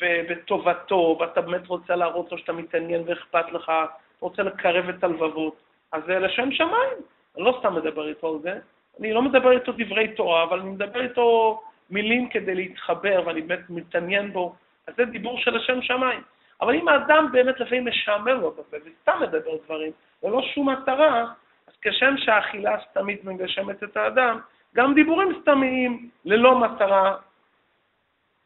[0.01, 3.71] בטובתו, ואתה באמת רוצה להראות לו שאתה מתעניין ואכפת לך,
[4.19, 5.55] רוצה לקרב את הלבבות,
[5.91, 6.97] אז זה לשם שמיים.
[7.35, 8.59] אני לא סתם מדבר איתו על זה,
[8.99, 13.69] אני לא מדבר איתו דברי תורה, אבל אני מדבר איתו מילים כדי להתחבר, ואני באמת
[13.69, 14.55] מתעניין בו,
[14.87, 16.21] אז זה דיבור של השם שמיים.
[16.61, 19.91] אבל אם האדם באמת לפעמים משעמם לו בפה וסתם מדבר דברים,
[20.23, 21.25] ללא שום מטרה,
[21.67, 24.39] אז כשם שהאכילה סתמית מגשמת את האדם,
[24.75, 27.17] גם דיבורים סתמיים ללא מטרה,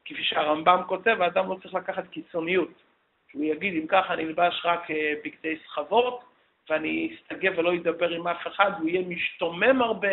[0.05, 2.69] כפי שהרמב"ם כותב, האדם לא צריך לקחת קיצוניות.
[3.32, 6.23] שהוא יגיד, אם ככה אני אלבש רק אה, בגדי סחבות,
[6.69, 10.09] ואני אסתגב ולא אדבר עם אף אחד, הוא יהיה משתומם הרבה,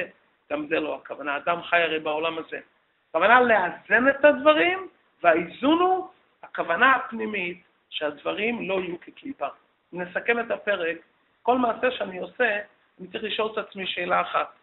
[0.50, 1.36] גם זה לא הכוונה.
[1.36, 2.60] אדם חי הרי בעולם הזה.
[3.08, 4.88] הכוונה לאזן את הדברים,
[5.22, 6.08] והאיזון הוא
[6.42, 9.46] הכוונה הפנימית שהדברים לא יהיו כקליפה.
[9.92, 10.96] נסכם את הפרק,
[11.42, 12.58] כל מעשה שאני עושה,
[13.00, 14.61] אני צריך לשאול את עצמי שאלה אחת.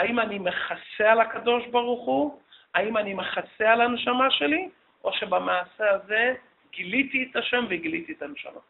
[0.00, 2.40] האם אני מכסה על הקדוש ברוך הוא?
[2.74, 4.68] האם אני מכסה על הנשמה שלי?
[5.04, 6.34] או שבמעשה הזה
[6.72, 8.60] גיליתי את השם וגיליתי את הנשמה?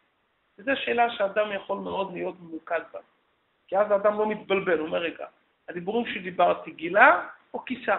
[0.58, 3.00] וזו שאלה שאדם יכול מאוד להיות ממוקד בה.
[3.68, 5.26] כי אז האדם לא מתבלבל, הוא אומר, רגע,
[5.68, 7.96] הדיבורים שדיברתי גילה או כיסה?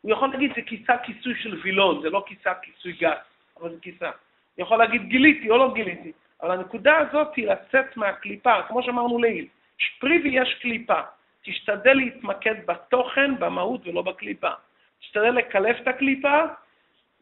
[0.00, 3.24] הוא יכול להגיד, זה כיסה כיסוי של וילון, זה לא כיסה כיסוי גס,
[3.60, 4.10] אבל זה כיסה.
[4.58, 6.12] יכול להגיד גיליתי או לא גיליתי,
[6.42, 9.46] אבל הנקודה הזאת היא לצאת מהקליפה, כמו שאמרנו לעיל,
[9.78, 11.00] שפרי ויש קליפה,
[11.44, 14.50] תשתדל להתמקד בתוכן, במהות ולא בקליפה.
[15.00, 16.40] תשתדל לקלף את הקליפה,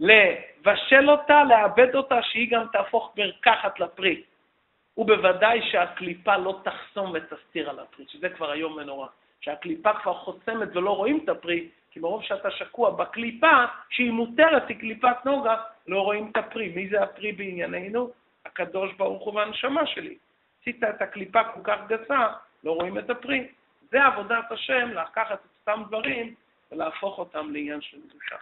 [0.00, 4.22] לבשל אותה, לעבד אותה, שהיא גם תהפוך מרקחת לפרי.
[4.96, 9.06] ובוודאי שהקליפה לא תחסום ותסתיר על הפרי, שזה כבר היום ונורא.
[9.40, 14.76] שהקליפה כבר חוסמת ולא רואים את הפרי, כי מרוב שאתה שקוע בקליפה, שהיא מותרת, היא
[14.76, 15.56] קליפת נוגה,
[15.86, 16.68] לא רואים את הפרי.
[16.68, 18.10] מי זה הפרי בענייננו?
[18.46, 20.16] הקדוש ברוך הוא והנשמה שלי.
[20.60, 22.28] עשית את הקליפה כל כך גסה,
[22.64, 23.46] לא רואים את הפרי.
[23.92, 26.34] זה עבודת השם, לקחת את אותם דברים
[26.72, 28.36] ולהפוך אותם לעניין של קדושה.